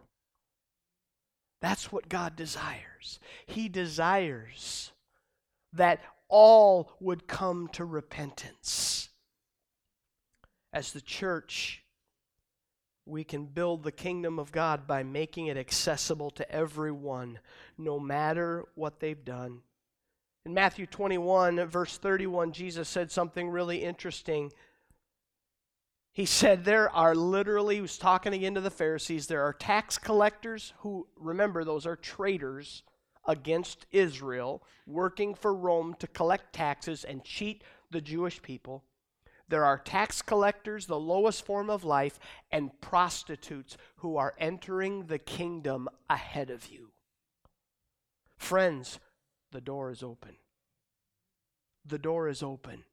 That's 1.62 1.92
what 1.92 2.10
God 2.10 2.36
desires. 2.36 3.20
He 3.46 3.70
desires 3.70 4.92
that 5.74 6.02
all 6.30 6.92
would 7.00 7.28
come 7.28 7.68
to 7.74 7.86
repentance. 7.86 9.10
As 10.74 10.92
the 10.92 11.02
church, 11.02 11.84
we 13.06 13.24
can 13.24 13.46
build 13.46 13.84
the 13.84 13.92
kingdom 13.92 14.38
of 14.38 14.52
God 14.52 14.86
by 14.86 15.02
making 15.04 15.48
it 15.48 15.58
accessible 15.58 16.30
to 16.32 16.52
everyone, 16.52 17.40
no 17.78 18.00
matter 18.00 18.66
what 18.76 19.00
they've 19.00 19.24
done, 19.24 19.62
in 20.48 20.54
Matthew 20.54 20.86
21, 20.86 21.66
verse 21.66 21.98
31, 21.98 22.54
Jesus 22.54 22.88
said 22.88 23.12
something 23.12 23.50
really 23.50 23.84
interesting. 23.84 24.54
He 26.14 26.26
said, 26.26 26.64
There 26.64 26.90
are 26.90 27.14
literally, 27.14 27.76
he 27.76 27.82
was 27.82 27.98
talking 27.98 28.34
again 28.34 28.54
to 28.54 28.62
the 28.62 28.70
Pharisees, 28.70 29.28
there 29.28 29.44
are 29.44 29.52
tax 29.52 29.98
collectors 29.98 30.72
who, 30.80 31.06
remember, 31.18 31.66
those 31.66 31.86
are 31.86 31.98
traitors 31.98 32.84
against 33.28 33.88
Israel, 33.92 34.64
working 34.86 35.36
for 35.36 35.54
Rome 35.54 35.94
to 36.00 36.08
collect 36.08 36.54
taxes 36.54 37.04
and 37.04 37.26
cheat 37.26 37.62
the 37.92 38.00
Jewish 38.00 38.42
people. 38.42 38.86
There 39.50 39.66
are 39.66 39.78
tax 39.78 40.22
collectors, 40.22 40.86
the 40.86 40.98
lowest 40.98 41.46
form 41.46 41.70
of 41.70 41.84
life, 41.84 42.20
and 42.54 42.80
prostitutes 42.80 43.76
who 43.98 44.16
are 44.16 44.34
entering 44.38 45.08
the 45.08 45.20
kingdom 45.20 45.90
ahead 46.10 46.50
of 46.50 46.68
you. 46.68 46.92
Friends, 48.38 49.00
the 49.52 49.62
door 49.62 49.92
is 49.92 50.04
open. 50.04 50.36
The 51.86 51.98
door 51.98 52.28
is 52.28 52.44
open. 52.44 52.84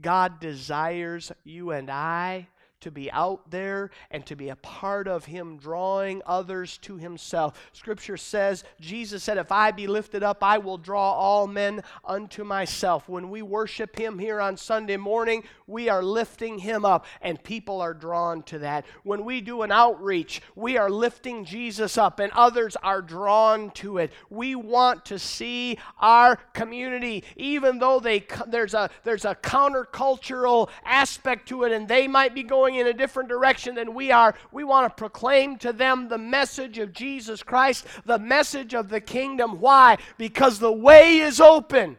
God 0.00 0.40
desires 0.40 1.30
you 1.44 1.70
and 1.70 1.90
I 1.90 2.48
to 2.84 2.90
be 2.90 3.10
out 3.12 3.50
there 3.50 3.90
and 4.10 4.26
to 4.26 4.36
be 4.36 4.50
a 4.50 4.56
part 4.56 5.08
of 5.08 5.24
Him 5.24 5.56
drawing 5.56 6.20
others 6.26 6.76
to 6.78 6.98
Himself. 6.98 7.58
Scripture 7.72 8.18
says, 8.18 8.62
Jesus 8.78 9.22
said, 9.22 9.38
If 9.38 9.50
I 9.50 9.70
be 9.70 9.86
lifted 9.86 10.22
up, 10.22 10.42
I 10.44 10.58
will 10.58 10.76
draw 10.76 11.12
all 11.12 11.46
men 11.46 11.82
unto 12.04 12.44
myself. 12.44 13.08
When 13.08 13.30
we 13.30 13.40
worship 13.40 13.98
Him 13.98 14.18
here 14.18 14.38
on 14.38 14.58
Sunday 14.58 14.98
morning, 14.98 15.44
we 15.66 15.88
are 15.88 16.02
lifting 16.02 16.58
Him 16.58 16.84
up, 16.84 17.06
and 17.22 17.42
people 17.42 17.80
are 17.80 17.94
drawn 17.94 18.42
to 18.44 18.58
that. 18.58 18.84
When 19.02 19.24
we 19.24 19.40
do 19.40 19.62
an 19.62 19.72
outreach, 19.72 20.42
we 20.54 20.76
are 20.76 20.90
lifting 20.90 21.46
Jesus 21.46 21.96
up, 21.96 22.20
and 22.20 22.30
others 22.32 22.76
are 22.82 23.00
drawn 23.00 23.70
to 23.72 23.96
it. 23.96 24.12
We 24.28 24.54
want 24.54 25.06
to 25.06 25.18
see 25.18 25.78
our 25.98 26.36
community, 26.52 27.24
even 27.36 27.78
though 27.78 27.98
they, 27.98 28.26
there's, 28.46 28.74
a, 28.74 28.90
there's 29.04 29.24
a 29.24 29.34
countercultural 29.34 30.68
aspect 30.84 31.48
to 31.48 31.64
it, 31.64 31.72
and 31.72 31.88
they 31.88 32.06
might 32.06 32.34
be 32.34 32.42
going 32.42 32.73
going 32.74 32.86
in 32.86 32.92
a 32.92 32.96
different 32.96 33.28
direction 33.28 33.74
than 33.74 33.94
we 33.94 34.10
are, 34.10 34.34
we 34.52 34.64
want 34.64 34.88
to 34.88 34.94
proclaim 34.94 35.56
to 35.58 35.72
them 35.72 36.08
the 36.08 36.18
message 36.18 36.78
of 36.78 36.92
Jesus 36.92 37.42
Christ, 37.42 37.86
the 38.04 38.18
message 38.18 38.74
of 38.74 38.88
the 38.88 39.00
kingdom. 39.00 39.60
Why? 39.60 39.98
Because 40.18 40.58
the 40.58 40.72
way 40.72 41.18
is 41.18 41.40
open 41.40 41.96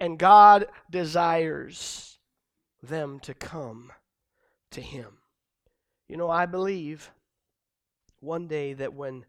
and 0.00 0.18
God 0.18 0.66
desires 0.90 2.18
them 2.82 3.20
to 3.20 3.34
come 3.34 3.92
to 4.70 4.80
Him. 4.80 5.18
You 6.08 6.16
know, 6.16 6.30
I 6.30 6.46
believe 6.46 7.10
one 8.20 8.48
day 8.48 8.72
that 8.74 8.94
when 8.94 9.24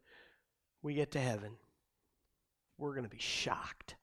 we 0.82 0.93
get 0.93 1.12
to 1.12 1.19
heaven, 1.19 1.52
we're 2.78 2.93
going 2.93 3.04
to 3.04 3.10
be 3.10 3.19
shocked 3.19 3.95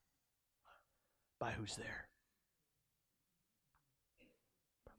by 1.38 1.52
who's 1.52 1.76
there. 1.76 2.05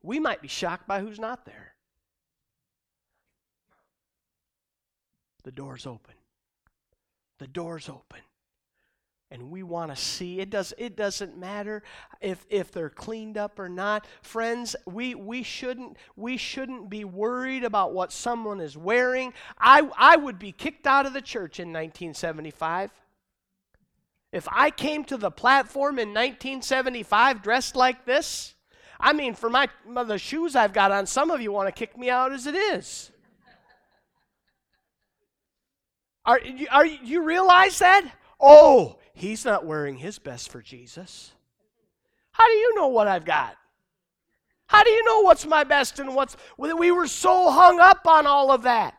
We 0.08 0.18
might 0.18 0.40
be 0.40 0.48
shocked 0.48 0.88
by 0.88 1.00
who's 1.00 1.20
not 1.20 1.44
there. 1.44 1.74
The 5.44 5.52
door's 5.52 5.86
open. 5.86 6.14
The 7.38 7.46
door's 7.46 7.90
open. 7.90 8.20
And 9.30 9.50
we 9.50 9.62
want 9.62 9.94
to 9.94 10.02
see 10.02 10.40
it 10.40 10.48
does 10.48 10.72
it 10.78 10.96
doesn't 10.96 11.36
matter 11.36 11.82
if 12.22 12.46
if 12.48 12.72
they're 12.72 12.88
cleaned 12.88 13.36
up 13.36 13.58
or 13.58 13.68
not. 13.68 14.06
Friends, 14.22 14.74
we 14.86 15.14
we 15.14 15.42
shouldn't 15.42 15.98
we 16.16 16.38
shouldn't 16.38 16.88
be 16.88 17.04
worried 17.04 17.62
about 17.62 17.92
what 17.92 18.10
someone 18.10 18.60
is 18.60 18.78
wearing. 18.78 19.34
I 19.58 19.90
I 19.94 20.16
would 20.16 20.38
be 20.38 20.52
kicked 20.52 20.86
out 20.86 21.04
of 21.04 21.12
the 21.12 21.20
church 21.20 21.60
in 21.60 21.68
1975. 21.68 22.92
If 24.32 24.48
I 24.50 24.70
came 24.70 25.04
to 25.04 25.18
the 25.18 25.30
platform 25.30 25.98
in 25.98 26.14
1975 26.14 27.42
dressed 27.42 27.76
like 27.76 28.06
this, 28.06 28.54
I 29.00 29.12
mean, 29.12 29.34
for 29.34 29.48
my 29.48 29.68
the 29.86 30.18
shoes 30.18 30.56
I've 30.56 30.72
got 30.72 30.90
on, 30.90 31.06
some 31.06 31.30
of 31.30 31.40
you 31.40 31.52
want 31.52 31.68
to 31.68 31.72
kick 31.72 31.96
me 31.96 32.10
out 32.10 32.32
as 32.32 32.46
it 32.46 32.54
is. 32.54 33.10
Are, 36.24 36.40
are 36.70 36.84
you 36.84 37.22
realize 37.22 37.78
that? 37.78 38.04
Oh, 38.40 38.98
he's 39.14 39.44
not 39.44 39.64
wearing 39.64 39.96
his 39.96 40.18
best 40.18 40.50
for 40.50 40.60
Jesus. 40.60 41.32
How 42.32 42.46
do 42.46 42.52
you 42.52 42.74
know 42.74 42.88
what 42.88 43.08
I've 43.08 43.24
got? 43.24 43.56
How 44.66 44.84
do 44.84 44.90
you 44.90 45.04
know 45.04 45.20
what's 45.20 45.46
my 45.46 45.64
best 45.64 45.98
and 45.98 46.14
what's. 46.14 46.36
We 46.58 46.90
were 46.92 47.06
so 47.06 47.50
hung 47.50 47.80
up 47.80 48.06
on 48.06 48.26
all 48.26 48.50
of 48.50 48.62
that. 48.62 48.94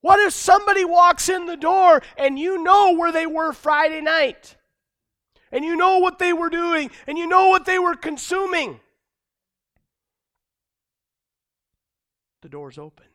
What 0.00 0.20
if 0.20 0.32
somebody 0.32 0.84
walks 0.84 1.28
in 1.28 1.46
the 1.46 1.56
door 1.56 2.02
and 2.16 2.38
you 2.38 2.62
know 2.62 2.94
where 2.94 3.12
they 3.12 3.26
were 3.26 3.52
Friday 3.52 4.00
night? 4.00 4.56
And 5.52 5.64
you 5.64 5.76
know 5.76 5.98
what 5.98 6.18
they 6.18 6.32
were 6.32 6.50
doing, 6.50 6.90
and 7.06 7.18
you 7.18 7.26
know 7.26 7.48
what 7.48 7.64
they 7.64 7.78
were 7.78 7.94
consuming. 7.94 8.80
The 12.42 12.48
door's 12.48 12.78
open. 12.78 13.06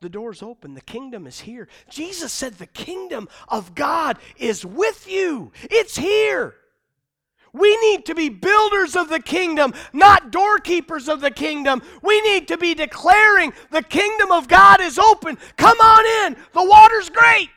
The 0.00 0.08
door's 0.08 0.42
open. 0.42 0.74
The 0.74 0.80
kingdom 0.80 1.26
is 1.26 1.40
here. 1.40 1.68
Jesus 1.90 2.32
said, 2.32 2.54
The 2.54 2.66
kingdom 2.66 3.28
of 3.48 3.74
God 3.74 4.18
is 4.38 4.64
with 4.64 5.10
you, 5.10 5.52
it's 5.62 5.96
here. 5.96 6.54
We 7.52 7.76
need 7.78 8.06
to 8.06 8.14
be 8.14 8.28
builders 8.28 8.94
of 8.94 9.08
the 9.08 9.18
kingdom, 9.18 9.74
not 9.92 10.30
doorkeepers 10.30 11.08
of 11.08 11.20
the 11.20 11.32
kingdom. 11.32 11.82
We 12.00 12.20
need 12.20 12.46
to 12.48 12.56
be 12.56 12.74
declaring 12.74 13.52
the 13.72 13.82
kingdom 13.82 14.30
of 14.30 14.46
God 14.46 14.80
is 14.80 15.00
open. 15.00 15.36
Come 15.56 15.80
on 15.80 16.26
in. 16.26 16.36
The 16.52 16.64
water's 16.64 17.10
great. 17.10 17.50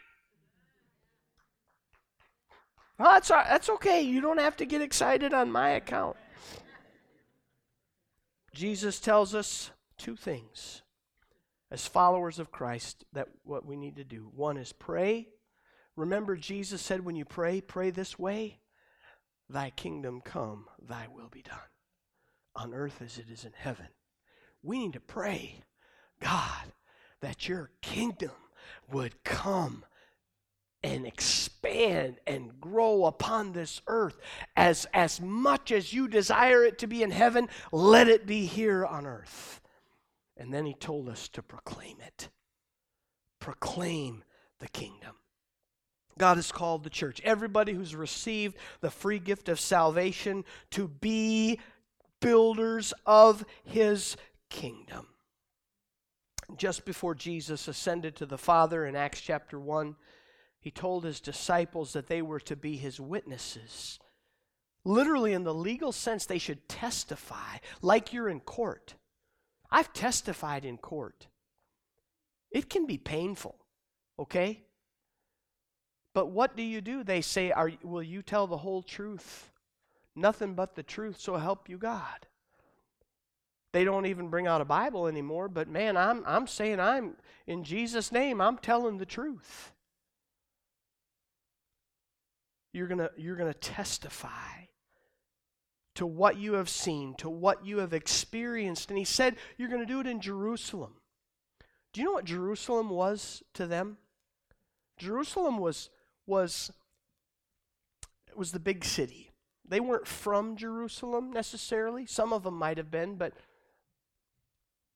Oh, 2.99 3.05
that's, 3.05 3.29
that's 3.29 3.69
okay. 3.69 4.01
You 4.01 4.21
don't 4.21 4.39
have 4.39 4.57
to 4.57 4.65
get 4.65 4.81
excited 4.81 5.33
on 5.33 5.51
my 5.51 5.69
account. 5.71 6.15
Jesus 8.53 8.99
tells 8.99 9.33
us 9.33 9.71
two 9.97 10.15
things 10.15 10.83
as 11.71 11.87
followers 11.87 12.37
of 12.37 12.51
Christ 12.51 13.03
that 13.13 13.27
what 13.43 13.65
we 13.65 13.75
need 13.75 13.95
to 13.95 14.03
do. 14.03 14.31
One 14.35 14.57
is 14.57 14.71
pray. 14.71 15.27
Remember, 15.95 16.35
Jesus 16.35 16.81
said, 16.81 17.03
when 17.03 17.15
you 17.15 17.25
pray, 17.25 17.61
pray 17.61 17.89
this 17.89 18.17
way 18.17 18.59
Thy 19.49 19.71
kingdom 19.71 20.21
come, 20.21 20.67
thy 20.81 21.07
will 21.13 21.29
be 21.29 21.41
done, 21.41 21.57
on 22.55 22.73
earth 22.73 23.01
as 23.03 23.17
it 23.17 23.29
is 23.31 23.43
in 23.43 23.51
heaven. 23.55 23.87
We 24.61 24.79
need 24.79 24.93
to 24.93 24.99
pray, 24.99 25.63
God, 26.19 26.71
that 27.21 27.47
your 27.47 27.71
kingdom 27.81 28.31
would 28.91 29.23
come 29.23 29.83
and 30.83 31.05
expand 31.05 32.17
and 32.27 32.59
grow 32.59 33.05
upon 33.05 33.53
this 33.53 33.81
earth. 33.87 34.17
As, 34.55 34.85
as 34.93 35.21
much 35.21 35.71
as 35.71 35.93
you 35.93 36.07
desire 36.07 36.63
it 36.65 36.77
to 36.79 36.87
be 36.87 37.01
in 37.03 37.11
heaven 37.11 37.47
let 37.71 38.07
it 38.07 38.25
be 38.25 38.45
here 38.45 38.85
on 38.85 39.05
earth. 39.05 39.61
And 40.37 40.53
then 40.53 40.65
he 40.65 40.73
told 40.73 41.09
us 41.09 41.27
to 41.29 41.41
proclaim 41.41 41.97
it. 42.01 42.29
Proclaim 43.39 44.23
the 44.59 44.67
kingdom. 44.67 45.15
God 46.17 46.37
has 46.37 46.51
called 46.51 46.83
the 46.83 46.89
church. 46.89 47.21
Everybody 47.23 47.73
who's 47.73 47.95
received 47.95 48.57
the 48.81 48.91
free 48.91 49.19
gift 49.19 49.49
of 49.49 49.59
salvation 49.59 50.45
to 50.71 50.87
be 50.87 51.59
builders 52.19 52.93
of 53.05 53.43
his 53.63 54.15
kingdom. 54.49 55.07
Just 56.55 56.85
before 56.85 57.15
jesus 57.15 57.67
ascended 57.67 58.15
to 58.17 58.25
the 58.25 58.37
father 58.37 58.85
in 58.85 58.95
acts 58.95 59.21
chapter 59.21 59.59
1 59.59 59.95
he 60.63 60.71
told 60.71 61.03
his 61.03 61.19
disciples 61.19 61.91
that 61.91 62.07
they 62.07 62.21
were 62.21 62.39
to 62.39 62.55
be 62.55 62.77
his 62.77 62.97
witnesses. 62.97 63.99
Literally, 64.85 65.33
in 65.33 65.43
the 65.43 65.53
legal 65.53 65.91
sense, 65.91 66.25
they 66.25 66.37
should 66.37 66.69
testify 66.69 67.57
like 67.81 68.13
you're 68.13 68.29
in 68.29 68.39
court. 68.39 68.95
I've 69.69 69.91
testified 69.91 70.63
in 70.63 70.77
court. 70.77 71.27
It 72.49 72.69
can 72.69 72.85
be 72.85 72.97
painful, 72.97 73.57
okay? 74.17 74.61
But 76.13 76.27
what 76.27 76.55
do 76.55 76.63
you 76.63 76.79
do? 76.79 77.03
They 77.03 77.19
say, 77.19 77.51
Are, 77.51 77.71
Will 77.83 78.01
you 78.01 78.21
tell 78.21 78.47
the 78.47 78.55
whole 78.55 78.83
truth? 78.83 79.51
Nothing 80.15 80.53
but 80.53 80.75
the 80.75 80.83
truth, 80.83 81.19
so 81.19 81.35
help 81.35 81.67
you 81.67 81.77
God. 81.77 82.25
They 83.73 83.83
don't 83.83 84.05
even 84.05 84.29
bring 84.29 84.47
out 84.47 84.61
a 84.61 84.65
Bible 84.65 85.07
anymore, 85.07 85.49
but 85.49 85.67
man, 85.67 85.97
I'm, 85.97 86.23
I'm 86.25 86.47
saying 86.47 86.79
I'm, 86.79 87.17
in 87.47 87.65
Jesus' 87.65 88.13
name, 88.13 88.39
I'm 88.39 88.59
telling 88.59 88.97
the 88.97 89.05
truth. 89.05 89.73
You're 92.73 92.87
going 92.87 92.99
to 92.99 93.11
you're 93.15 93.35
going 93.35 93.51
to 93.51 93.59
testify 93.59 94.63
to 95.95 96.05
what 96.05 96.37
you 96.37 96.53
have 96.53 96.69
seen, 96.69 97.13
to 97.15 97.29
what 97.29 97.65
you 97.65 97.77
have 97.77 97.93
experienced. 97.93 98.89
And 98.89 98.97
he 98.97 99.05
said, 99.05 99.35
You're 99.57 99.69
going 99.69 99.81
to 99.81 99.85
do 99.85 99.99
it 99.99 100.07
in 100.07 100.19
Jerusalem. 100.19 100.95
Do 101.91 102.01
you 102.01 102.05
know 102.05 102.13
what 102.13 102.25
Jerusalem 102.25 102.89
was 102.89 103.43
to 103.53 103.67
them? 103.67 103.97
Jerusalem 104.97 105.59
was, 105.59 105.89
was, 106.25 106.71
was 108.35 108.51
the 108.51 108.59
big 108.59 108.83
city. 108.83 109.29
They 109.67 109.79
weren't 109.79 110.07
from 110.07 110.55
Jerusalem 110.55 111.31
necessarily. 111.31 112.05
Some 112.05 112.33
of 112.33 112.43
them 112.43 112.55
might 112.55 112.77
have 112.77 112.89
been, 112.89 113.15
but, 113.15 113.33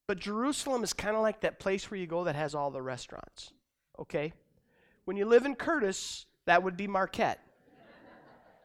but 0.08 0.20
Jerusalem 0.20 0.84
is 0.84 0.94
kind 0.94 1.16
of 1.16 1.22
like 1.22 1.42
that 1.42 1.60
place 1.60 1.90
where 1.90 2.00
you 2.00 2.08
go 2.08 2.24
that 2.24 2.36
has 2.36 2.56
all 2.56 2.72
the 2.72 2.82
restaurants. 2.82 3.52
Okay? 4.00 4.34
When 5.06 5.18
you 5.18 5.26
live 5.26 5.46
in 5.46 5.56
Curtis, 5.56 6.26
that 6.46 6.64
would 6.64 6.76
be 6.76 6.88
Marquette 6.88 7.47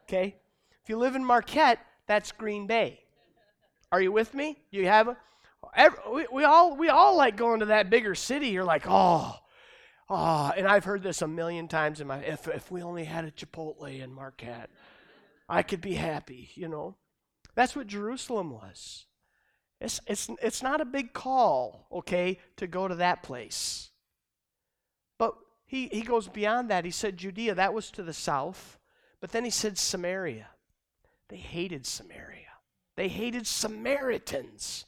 okay? 0.05 0.37
If 0.83 0.89
you 0.89 0.99
live 0.99 1.15
in 1.15 1.25
Marquette, 1.25 1.79
that's 2.07 2.33
Green 2.33 2.67
Bay. 2.67 3.01
Are 3.91 4.01
you 4.01 4.11
with 4.11 4.35
me? 4.35 4.59
You 4.71 4.87
have 4.87 5.17
every, 5.75 5.99
we, 6.13 6.27
we 6.33 6.45
all 6.45 6.77
we 6.77 6.89
all 6.89 7.17
like 7.17 7.37
going 7.37 7.61
to 7.61 7.67
that 7.67 7.91
bigger 7.91 8.15
city. 8.15 8.49
You're 8.49 8.65
like, 8.65 8.85
oh, 8.89 9.37
oh, 10.09 10.53
and 10.57 10.67
I've 10.67 10.85
heard 10.85 11.03
this 11.03 11.23
a 11.23 11.29
million 11.29 11.69
times 11.69 12.01
in 12.01 12.07
my. 12.07 12.19
If 12.19 12.49
if 12.49 12.71
we 12.71 12.83
only 12.83 13.05
had 13.05 13.25
a 13.25 13.31
Chipotle 13.31 14.03
in 14.03 14.13
Marquette, 14.13 14.71
I 15.49 15.63
could 15.63 15.81
be 15.81 15.95
happy. 15.95 16.51
You 16.55 16.69
know, 16.69 16.97
that's 17.55 17.77
what 17.77 17.87
Jerusalem 17.87 18.51
was. 18.51 19.07
It's 19.81 20.01
it's 20.07 20.31
it's 20.41 20.63
not 20.63 20.81
a 20.81 20.87
big 20.87 21.13
call, 21.13 21.87
okay, 21.93 22.39
to 22.57 22.67
go 22.67 22.89
to 22.89 22.95
that 22.97 23.23
place. 23.23 23.91
But 25.19 25.35
he 25.67 25.89
he 25.89 26.03
goes 26.03 26.29
beyond 26.29 26.71
that. 26.71 26.85
He 26.85 26.91
said 26.91 27.17
Judea. 27.17 27.55
That 27.55 27.75
was 27.75 27.91
to 27.93 28.03
the 28.03 28.13
south. 28.13 28.79
But 29.23 29.31
then 29.31 29.45
he 29.45 29.51
said 29.51 29.79
Samaria. 29.79 30.49
They 31.29 31.37
hated 31.39 31.87
Samaria, 31.87 32.51
they 32.97 33.09
hated 33.09 33.47
Samaritans. 33.47 34.85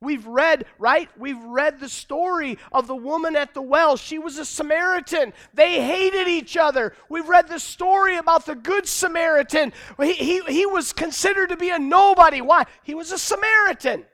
We've 0.00 0.26
read, 0.26 0.64
right? 0.80 1.08
We've 1.16 1.38
read 1.38 1.78
the 1.78 1.88
story 1.88 2.58
of 2.72 2.88
the 2.88 2.96
woman 2.96 3.36
at 3.36 3.54
the 3.54 3.62
well. 3.62 3.96
She 3.96 4.18
was 4.18 4.36
a 4.36 4.44
Samaritan. 4.44 5.32
They 5.54 5.80
hated 5.80 6.26
each 6.26 6.56
other. 6.56 6.92
We've 7.08 7.28
read 7.28 7.46
the 7.46 7.60
story 7.60 8.16
about 8.16 8.44
the 8.44 8.56
Good 8.56 8.88
Samaritan. 8.88 9.72
He, 10.00 10.14
he, 10.14 10.40
he 10.40 10.66
was 10.66 10.92
considered 10.92 11.50
to 11.50 11.56
be 11.56 11.70
a 11.70 11.78
nobody. 11.78 12.40
Why? 12.40 12.64
He 12.82 12.96
was 12.96 13.12
a 13.12 13.18
Samaritan. 13.18 14.04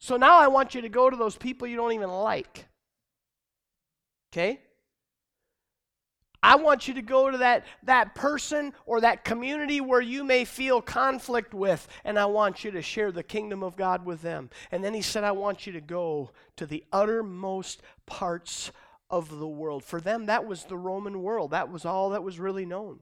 So 0.00 0.16
now 0.16 0.38
I 0.38 0.48
want 0.48 0.74
you 0.74 0.80
to 0.80 0.88
go 0.88 1.08
to 1.08 1.16
those 1.16 1.36
people 1.36 1.68
you 1.68 1.76
don't 1.76 1.92
even 1.92 2.10
like. 2.10 2.66
Okay? 4.32 4.58
I 6.46 6.54
want 6.54 6.86
you 6.86 6.94
to 6.94 7.02
go 7.02 7.28
to 7.28 7.38
that, 7.38 7.66
that 7.82 8.14
person 8.14 8.72
or 8.86 9.00
that 9.00 9.24
community 9.24 9.80
where 9.80 10.00
you 10.00 10.22
may 10.22 10.44
feel 10.44 10.80
conflict 10.80 11.52
with, 11.52 11.88
and 12.04 12.16
I 12.16 12.26
want 12.26 12.62
you 12.62 12.70
to 12.70 12.82
share 12.82 13.10
the 13.10 13.24
kingdom 13.24 13.64
of 13.64 13.76
God 13.76 14.06
with 14.06 14.22
them. 14.22 14.50
And 14.70 14.84
then 14.84 14.94
he 14.94 15.02
said, 15.02 15.24
I 15.24 15.32
want 15.32 15.66
you 15.66 15.72
to 15.72 15.80
go 15.80 16.30
to 16.54 16.64
the 16.64 16.84
uttermost 16.92 17.82
parts 18.06 18.70
of 19.10 19.40
the 19.40 19.48
world. 19.48 19.82
For 19.82 20.00
them, 20.00 20.26
that 20.26 20.46
was 20.46 20.62
the 20.62 20.76
Roman 20.76 21.20
world, 21.20 21.50
that 21.50 21.68
was 21.68 21.84
all 21.84 22.10
that 22.10 22.22
was 22.22 22.38
really 22.38 22.64
known. 22.64 23.00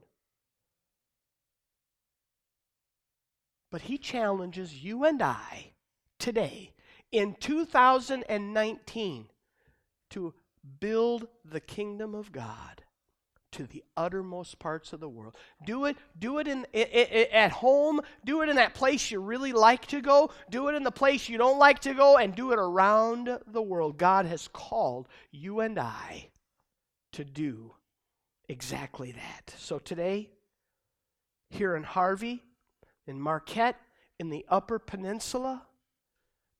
But 3.71 3.81
he 3.83 3.99
challenges 3.99 4.83
you 4.83 5.05
and 5.05 5.21
I 5.21 5.73
today 6.17 6.73
in 7.11 7.35
2019 7.39 9.27
to 10.09 10.33
build 10.79 11.27
the 11.43 11.59
kingdom 11.59 12.15
of 12.15 12.31
God 12.31 12.81
to 13.55 13.65
the 13.65 13.83
uttermost 13.95 14.59
parts 14.59 14.91
of 14.91 14.99
the 14.99 15.07
world. 15.07 15.33
Do 15.65 15.85
it, 15.85 15.95
do 16.19 16.39
it 16.39 16.47
in, 16.47 16.65
at 16.73 17.51
home, 17.51 18.01
do 18.25 18.41
it 18.41 18.49
in 18.49 18.57
that 18.57 18.73
place 18.73 19.09
you 19.09 19.21
really 19.21 19.53
like 19.53 19.85
to 19.87 20.01
go, 20.01 20.31
do 20.49 20.67
it 20.67 20.75
in 20.75 20.83
the 20.83 20.91
place 20.91 21.29
you 21.29 21.37
don't 21.37 21.57
like 21.57 21.79
to 21.79 21.93
go, 21.93 22.17
and 22.17 22.35
do 22.35 22.51
it 22.51 22.59
around 22.59 23.39
the 23.47 23.61
world. 23.61 23.97
God 23.97 24.25
has 24.25 24.49
called 24.49 25.07
you 25.31 25.61
and 25.61 25.79
I 25.79 26.31
to 27.13 27.23
do 27.23 27.71
exactly 28.49 29.13
that. 29.13 29.55
So 29.57 29.79
today, 29.79 30.29
here 31.49 31.77
in 31.77 31.83
Harvey, 31.83 32.43
in 33.07 33.21
Marquette, 33.21 33.79
in 34.19 34.29
the 34.29 34.45
Upper 34.49 34.79
Peninsula, 34.79 35.63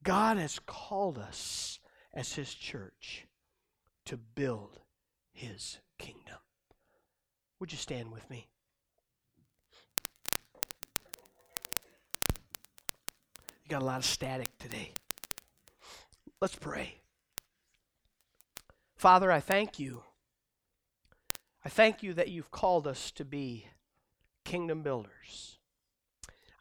God 0.01 0.37
has 0.37 0.59
called 0.59 1.17
us 1.17 1.79
as 2.13 2.35
His 2.35 2.53
church 2.53 3.27
to 4.05 4.15
build 4.15 4.79
His 5.33 5.79
kingdom. 5.99 6.37
Would 7.59 7.71
you 7.71 7.77
stand 7.77 8.11
with 8.11 8.29
me? 8.29 8.47
You 13.63 13.69
got 13.69 13.81
a 13.81 13.85
lot 13.85 13.97
of 13.97 14.05
static 14.05 14.55
today. 14.59 14.91
Let's 16.41 16.55
pray. 16.55 16.95
Father, 18.95 19.31
I 19.31 19.39
thank 19.39 19.79
you. 19.79 20.03
I 21.63 21.69
thank 21.69 22.03
you 22.03 22.13
that 22.13 22.27
you've 22.27 22.51
called 22.51 22.85
us 22.85 23.09
to 23.11 23.25
be 23.25 23.67
kingdom 24.43 24.83
builders. 24.83 25.57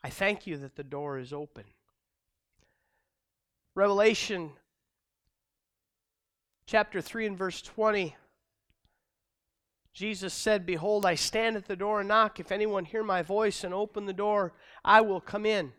I 0.03 0.11
thank 0.11 0.47
you 0.47 0.57
that 0.59 0.77
the 0.77 0.85
door 0.85 1.19
is 1.19 1.33
open. 1.33 1.65
Revelation 3.75 4.53
chapter 6.67 7.01
3 7.01 7.27
and 7.27 7.39
verse 7.39 7.61
20 7.61 8.17
Jesus 9.95 10.35
said, 10.35 10.67
Behold, 10.67 11.07
I 11.07 11.15
stand 11.15 11.57
at 11.57 11.67
the 11.67 11.77
door 11.77 12.01
and 12.01 12.09
knock. 12.09 12.41
If 12.41 12.51
anyone 12.51 12.85
hear 12.85 13.05
my 13.05 13.23
voice 13.23 13.63
and 13.63 13.73
open 13.73 14.07
the 14.07 14.13
door, 14.13 14.53
I 14.85 15.01
will 15.01 15.21
come 15.21 15.47
in. 15.47 15.73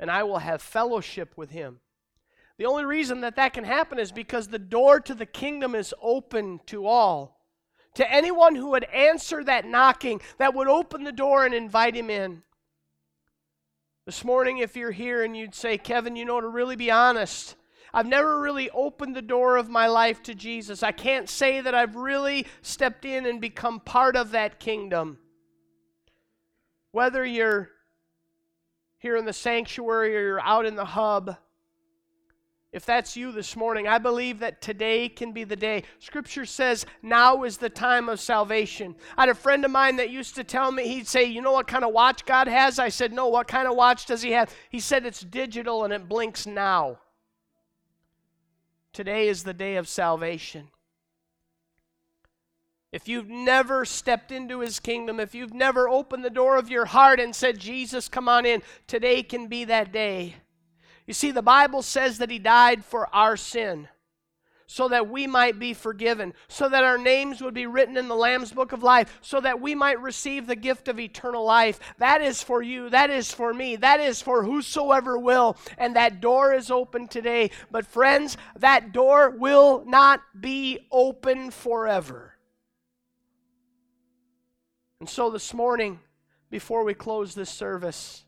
And 0.00 0.10
I 0.10 0.24
will 0.24 0.38
have 0.38 0.60
fellowship 0.60 1.34
with 1.36 1.50
him. 1.50 1.78
The 2.58 2.66
only 2.66 2.84
reason 2.84 3.20
that 3.20 3.36
that 3.36 3.52
can 3.52 3.64
happen 3.64 4.00
is 4.00 4.10
because 4.10 4.48
the 4.48 4.58
door 4.58 4.98
to 5.00 5.14
the 5.14 5.26
kingdom 5.26 5.74
is 5.76 5.94
open 6.02 6.60
to 6.66 6.86
all. 6.86 7.40
To 7.94 8.12
anyone 8.12 8.56
who 8.56 8.70
would 8.70 8.84
answer 8.84 9.44
that 9.44 9.64
knocking, 9.64 10.20
that 10.38 10.54
would 10.54 10.68
open 10.68 11.04
the 11.04 11.12
door 11.12 11.46
and 11.46 11.54
invite 11.54 11.94
him 11.94 12.10
in. 12.10 12.42
This 14.06 14.24
morning, 14.24 14.58
if 14.58 14.76
you're 14.76 14.90
here 14.90 15.22
and 15.22 15.36
you'd 15.36 15.54
say, 15.54 15.78
Kevin, 15.78 16.16
you 16.16 16.24
know, 16.24 16.40
to 16.40 16.48
really 16.48 16.76
be 16.76 16.90
honest, 16.90 17.56
I've 17.96 18.06
never 18.06 18.38
really 18.38 18.68
opened 18.74 19.16
the 19.16 19.22
door 19.22 19.56
of 19.56 19.70
my 19.70 19.86
life 19.86 20.22
to 20.24 20.34
Jesus. 20.34 20.82
I 20.82 20.92
can't 20.92 21.30
say 21.30 21.62
that 21.62 21.74
I've 21.74 21.96
really 21.96 22.46
stepped 22.60 23.06
in 23.06 23.24
and 23.24 23.40
become 23.40 23.80
part 23.80 24.16
of 24.16 24.32
that 24.32 24.60
kingdom. 24.60 25.16
Whether 26.92 27.24
you're 27.24 27.70
here 28.98 29.16
in 29.16 29.24
the 29.24 29.32
sanctuary 29.32 30.14
or 30.14 30.20
you're 30.20 30.40
out 30.42 30.66
in 30.66 30.76
the 30.76 30.84
hub, 30.84 31.38
if 32.70 32.84
that's 32.84 33.16
you 33.16 33.32
this 33.32 33.56
morning, 33.56 33.88
I 33.88 33.96
believe 33.96 34.40
that 34.40 34.60
today 34.60 35.08
can 35.08 35.32
be 35.32 35.44
the 35.44 35.56
day. 35.56 35.84
Scripture 35.98 36.44
says 36.44 36.84
now 37.00 37.44
is 37.44 37.56
the 37.56 37.70
time 37.70 38.10
of 38.10 38.20
salvation. 38.20 38.94
I 39.16 39.22
had 39.22 39.30
a 39.30 39.34
friend 39.34 39.64
of 39.64 39.70
mine 39.70 39.96
that 39.96 40.10
used 40.10 40.34
to 40.34 40.44
tell 40.44 40.70
me, 40.70 40.86
he'd 40.86 41.08
say, 41.08 41.24
You 41.24 41.40
know 41.40 41.52
what 41.52 41.66
kind 41.66 41.82
of 41.82 41.94
watch 41.94 42.26
God 42.26 42.46
has? 42.46 42.78
I 42.78 42.90
said, 42.90 43.14
No, 43.14 43.28
what 43.28 43.48
kind 43.48 43.66
of 43.66 43.74
watch 43.74 44.04
does 44.04 44.20
He 44.20 44.32
have? 44.32 44.54
He 44.68 44.80
said, 44.80 45.06
It's 45.06 45.20
digital 45.20 45.84
and 45.84 45.94
it 45.94 46.10
blinks 46.10 46.46
now. 46.46 46.98
Today 48.96 49.28
is 49.28 49.44
the 49.44 49.52
day 49.52 49.76
of 49.76 49.88
salvation. 49.88 50.68
If 52.92 53.08
you've 53.08 53.28
never 53.28 53.84
stepped 53.84 54.32
into 54.32 54.60
his 54.60 54.80
kingdom, 54.80 55.20
if 55.20 55.34
you've 55.34 55.52
never 55.52 55.86
opened 55.86 56.24
the 56.24 56.30
door 56.30 56.56
of 56.56 56.70
your 56.70 56.86
heart 56.86 57.20
and 57.20 57.36
said, 57.36 57.58
Jesus, 57.58 58.08
come 58.08 58.26
on 58.26 58.46
in, 58.46 58.62
today 58.86 59.22
can 59.22 59.48
be 59.48 59.64
that 59.64 59.92
day. 59.92 60.36
You 61.06 61.12
see, 61.12 61.30
the 61.30 61.42
Bible 61.42 61.82
says 61.82 62.16
that 62.16 62.30
He 62.30 62.38
died 62.38 62.86
for 62.86 63.14
our 63.14 63.36
sin 63.36 63.88
so 64.66 64.88
that 64.88 65.08
we 65.08 65.26
might 65.26 65.58
be 65.58 65.72
forgiven, 65.72 66.34
so 66.48 66.68
that 66.68 66.84
our 66.84 66.98
names 66.98 67.40
would 67.40 67.54
be 67.54 67.66
written 67.66 67.96
in 67.96 68.08
the 68.08 68.16
Lamb's 68.16 68.52
book 68.52 68.72
of 68.72 68.82
life, 68.82 69.18
so 69.22 69.40
that 69.40 69.60
we 69.60 69.74
might 69.74 70.00
receive 70.00 70.46
the 70.46 70.56
gift 70.56 70.88
of 70.88 70.98
eternal 70.98 71.44
life. 71.44 71.78
That 71.98 72.20
is 72.20 72.42
for 72.42 72.62
you, 72.62 72.90
that 72.90 73.10
is 73.10 73.32
for 73.32 73.54
me, 73.54 73.76
that 73.76 74.00
is 74.00 74.20
for 74.20 74.44
whosoever 74.44 75.18
will, 75.18 75.56
and 75.78 75.96
that 75.96 76.20
door 76.20 76.52
is 76.52 76.70
open 76.70 77.08
today. 77.08 77.50
But, 77.70 77.86
friends, 77.86 78.36
that 78.56 78.92
door 78.92 79.30
will 79.30 79.84
not 79.86 80.20
be 80.38 80.86
open 80.90 81.50
forever. 81.50 82.34
And 85.00 85.08
so, 85.08 85.30
this 85.30 85.54
morning, 85.54 86.00
before 86.50 86.84
we 86.84 86.94
close 86.94 87.34
this 87.34 87.50
service, 87.50 88.25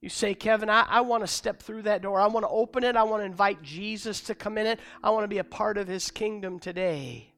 you 0.00 0.08
say, 0.08 0.34
Kevin, 0.34 0.70
I, 0.70 0.86
I 0.88 1.00
want 1.00 1.24
to 1.24 1.26
step 1.26 1.62
through 1.62 1.82
that 1.82 2.02
door. 2.02 2.20
I 2.20 2.28
want 2.28 2.44
to 2.44 2.50
open 2.50 2.84
it. 2.84 2.96
I 2.96 3.02
want 3.02 3.22
to 3.22 3.26
invite 3.26 3.62
Jesus 3.62 4.20
to 4.22 4.34
come 4.34 4.56
in 4.56 4.66
it. 4.66 4.78
I 5.02 5.10
want 5.10 5.24
to 5.24 5.28
be 5.28 5.38
a 5.38 5.44
part 5.44 5.76
of 5.76 5.88
his 5.88 6.10
kingdom 6.10 6.60
today. 6.60 7.32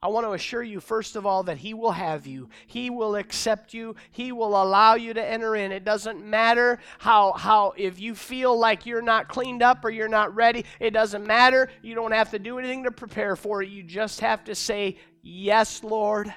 I 0.00 0.06
want 0.06 0.26
to 0.26 0.32
assure 0.32 0.62
you, 0.62 0.78
first 0.78 1.16
of 1.16 1.26
all, 1.26 1.42
that 1.44 1.58
He 1.58 1.74
will 1.74 1.90
have 1.90 2.24
you. 2.24 2.48
He 2.68 2.88
will 2.88 3.16
accept 3.16 3.74
you. 3.74 3.96
He 4.12 4.30
will 4.30 4.62
allow 4.62 4.94
you 4.94 5.12
to 5.12 5.24
enter 5.24 5.56
in. 5.56 5.72
It 5.72 5.84
doesn't 5.84 6.24
matter 6.24 6.78
how, 6.98 7.32
how 7.32 7.74
if 7.76 7.98
you 7.98 8.14
feel 8.14 8.56
like 8.56 8.86
you're 8.86 9.02
not 9.02 9.26
cleaned 9.26 9.60
up 9.60 9.84
or 9.84 9.90
you're 9.90 10.06
not 10.06 10.32
ready, 10.36 10.64
it 10.78 10.92
doesn't 10.92 11.26
matter. 11.26 11.68
You 11.82 11.96
don't 11.96 12.12
have 12.12 12.30
to 12.30 12.38
do 12.38 12.60
anything 12.60 12.84
to 12.84 12.92
prepare 12.92 13.34
for 13.34 13.60
it. 13.60 13.70
You 13.70 13.82
just 13.82 14.20
have 14.20 14.44
to 14.44 14.54
say, 14.54 14.98
Yes, 15.20 15.82
Lord, 15.82 16.32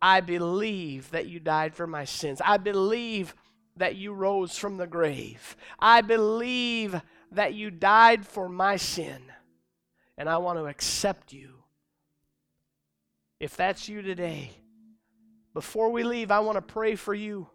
I 0.00 0.22
believe 0.22 1.10
that 1.10 1.26
you 1.26 1.40
died 1.40 1.74
for 1.74 1.86
my 1.86 2.06
sins. 2.06 2.40
I 2.42 2.56
believe 2.56 3.34
that 3.78 3.96
you 3.96 4.12
rose 4.12 4.56
from 4.56 4.76
the 4.76 4.86
grave. 4.86 5.56
I 5.78 6.00
believe 6.00 7.00
that 7.32 7.54
you 7.54 7.70
died 7.70 8.26
for 8.26 8.48
my 8.48 8.76
sin, 8.76 9.22
and 10.16 10.28
I 10.28 10.38
want 10.38 10.58
to 10.58 10.66
accept 10.66 11.32
you. 11.32 11.54
If 13.40 13.56
that's 13.56 13.88
you 13.88 14.02
today, 14.02 14.50
before 15.54 15.90
we 15.90 16.02
leave, 16.02 16.30
I 16.30 16.40
want 16.40 16.56
to 16.56 16.62
pray 16.62 16.94
for 16.94 17.14
you 17.14 17.48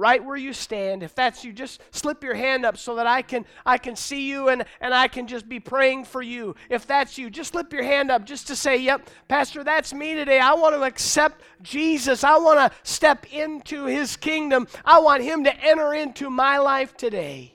right 0.00 0.24
where 0.24 0.36
you 0.36 0.52
stand. 0.52 1.02
If 1.02 1.14
that's 1.14 1.44
you, 1.44 1.52
just 1.52 1.80
slip 1.90 2.24
your 2.24 2.34
hand 2.34 2.64
up 2.64 2.76
so 2.78 2.96
that 2.96 3.06
I 3.06 3.22
can 3.22 3.44
I 3.66 3.78
can 3.78 3.94
see 3.94 4.28
you 4.28 4.48
and, 4.48 4.64
and 4.80 4.94
I 4.94 5.06
can 5.06 5.26
just 5.26 5.48
be 5.48 5.60
praying 5.60 6.06
for 6.06 6.22
you. 6.22 6.56
If 6.70 6.86
that's 6.86 7.18
you, 7.18 7.28
just 7.30 7.52
slip 7.52 7.72
your 7.72 7.84
hand 7.84 8.10
up 8.10 8.24
just 8.24 8.46
to 8.48 8.56
say, 8.56 8.78
Yep, 8.78 9.10
Pastor, 9.28 9.62
that's 9.62 9.92
me 9.92 10.14
today. 10.14 10.40
I 10.40 10.54
want 10.54 10.74
to 10.74 10.82
accept 10.82 11.42
Jesus. 11.62 12.24
I 12.24 12.38
want 12.38 12.58
to 12.58 12.78
step 12.82 13.32
into 13.32 13.84
his 13.84 14.16
kingdom. 14.16 14.66
I 14.84 15.00
want 15.00 15.22
him 15.22 15.44
to 15.44 15.54
enter 15.64 15.92
into 15.94 16.30
my 16.30 16.58
life 16.58 16.96
today. 16.96 17.54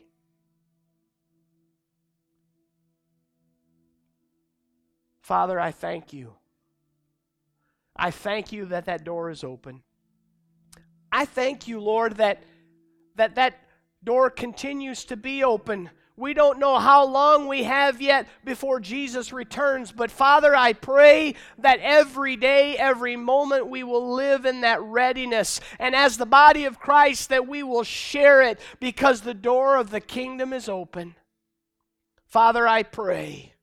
Father, 5.21 5.59
I 5.59 5.71
thank 5.71 6.13
you. 6.13 6.33
I 7.95 8.11
thank 8.11 8.51
you 8.51 8.65
that 8.67 8.85
that 8.85 9.03
door 9.03 9.31
is 9.31 9.43
open. 9.43 9.81
I 11.15 11.23
thank 11.23 11.65
you, 11.65 11.79
Lord, 11.79 12.17
that 12.17 12.43
that, 13.15 13.35
that 13.35 13.57
door 14.03 14.29
continues 14.29 15.05
to 15.05 15.15
be 15.15 15.45
open. 15.45 15.89
We 16.17 16.33
don't 16.33 16.59
know 16.59 16.77
how 16.77 17.05
long 17.05 17.47
we 17.47 17.63
have 17.63 18.01
yet 18.01 18.27
before 18.43 18.81
Jesus 18.81 19.31
returns, 19.31 19.93
but 19.93 20.11
Father, 20.11 20.53
I 20.53 20.73
pray 20.73 21.35
that 21.59 21.79
every 21.81 22.35
day, 22.35 22.77
every 22.77 23.15
moment, 23.15 23.69
we 23.69 23.81
will 23.83 24.13
live 24.13 24.45
in 24.45 24.59
that 24.61 24.81
readiness. 24.81 25.61
And 25.79 25.95
as 25.95 26.17
the 26.17 26.25
body 26.25 26.65
of 26.65 26.79
Christ, 26.79 27.29
that 27.29 27.47
we 27.47 27.63
will 27.63 27.83
share 27.83 28.41
it 28.41 28.59
because 28.81 29.21
the 29.21 29.33
door 29.33 29.77
of 29.77 29.91
the 29.91 30.01
kingdom 30.01 30.51
is 30.51 30.67
open. 30.67 31.15
Father, 32.25 32.67
I 32.67 32.83
pray 32.83 33.54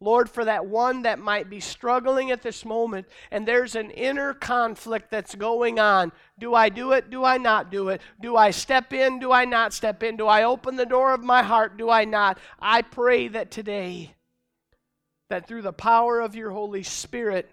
Lord, 0.00 0.30
for 0.30 0.44
that 0.44 0.66
one 0.66 1.02
that 1.02 1.18
might 1.18 1.50
be 1.50 1.60
struggling 1.60 2.30
at 2.30 2.42
this 2.42 2.64
moment 2.64 3.06
and 3.30 3.46
there's 3.46 3.74
an 3.74 3.90
inner 3.90 4.32
conflict 4.32 5.10
that's 5.10 5.34
going 5.34 5.80
on. 5.80 6.12
Do 6.38 6.54
I 6.54 6.68
do 6.68 6.92
it? 6.92 7.10
Do 7.10 7.24
I 7.24 7.36
not 7.36 7.70
do 7.70 7.88
it? 7.88 8.00
Do 8.20 8.36
I 8.36 8.50
step 8.50 8.92
in? 8.92 9.18
Do 9.18 9.32
I 9.32 9.44
not 9.44 9.72
step 9.72 10.02
in? 10.02 10.16
Do 10.16 10.26
I 10.26 10.44
open 10.44 10.76
the 10.76 10.86
door 10.86 11.12
of 11.12 11.22
my 11.22 11.42
heart? 11.42 11.76
Do 11.76 11.90
I 11.90 12.04
not? 12.04 12.38
I 12.60 12.82
pray 12.82 13.28
that 13.28 13.50
today, 13.50 14.14
that 15.28 15.48
through 15.48 15.62
the 15.62 15.72
power 15.72 16.20
of 16.20 16.36
your 16.36 16.50
Holy 16.50 16.84
Spirit, 16.84 17.50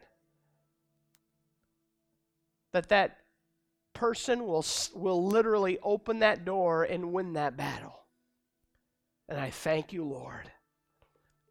that 2.73 2.89
that 2.89 3.17
person 3.93 4.45
will, 4.45 4.65
will 4.93 5.25
literally 5.25 5.79
open 5.81 6.19
that 6.19 6.45
door 6.45 6.83
and 6.83 7.11
win 7.11 7.33
that 7.33 7.57
battle. 7.57 8.01
And 9.27 9.39
I 9.39 9.49
thank 9.49 9.93
you, 9.93 10.03
Lord. 10.03 10.51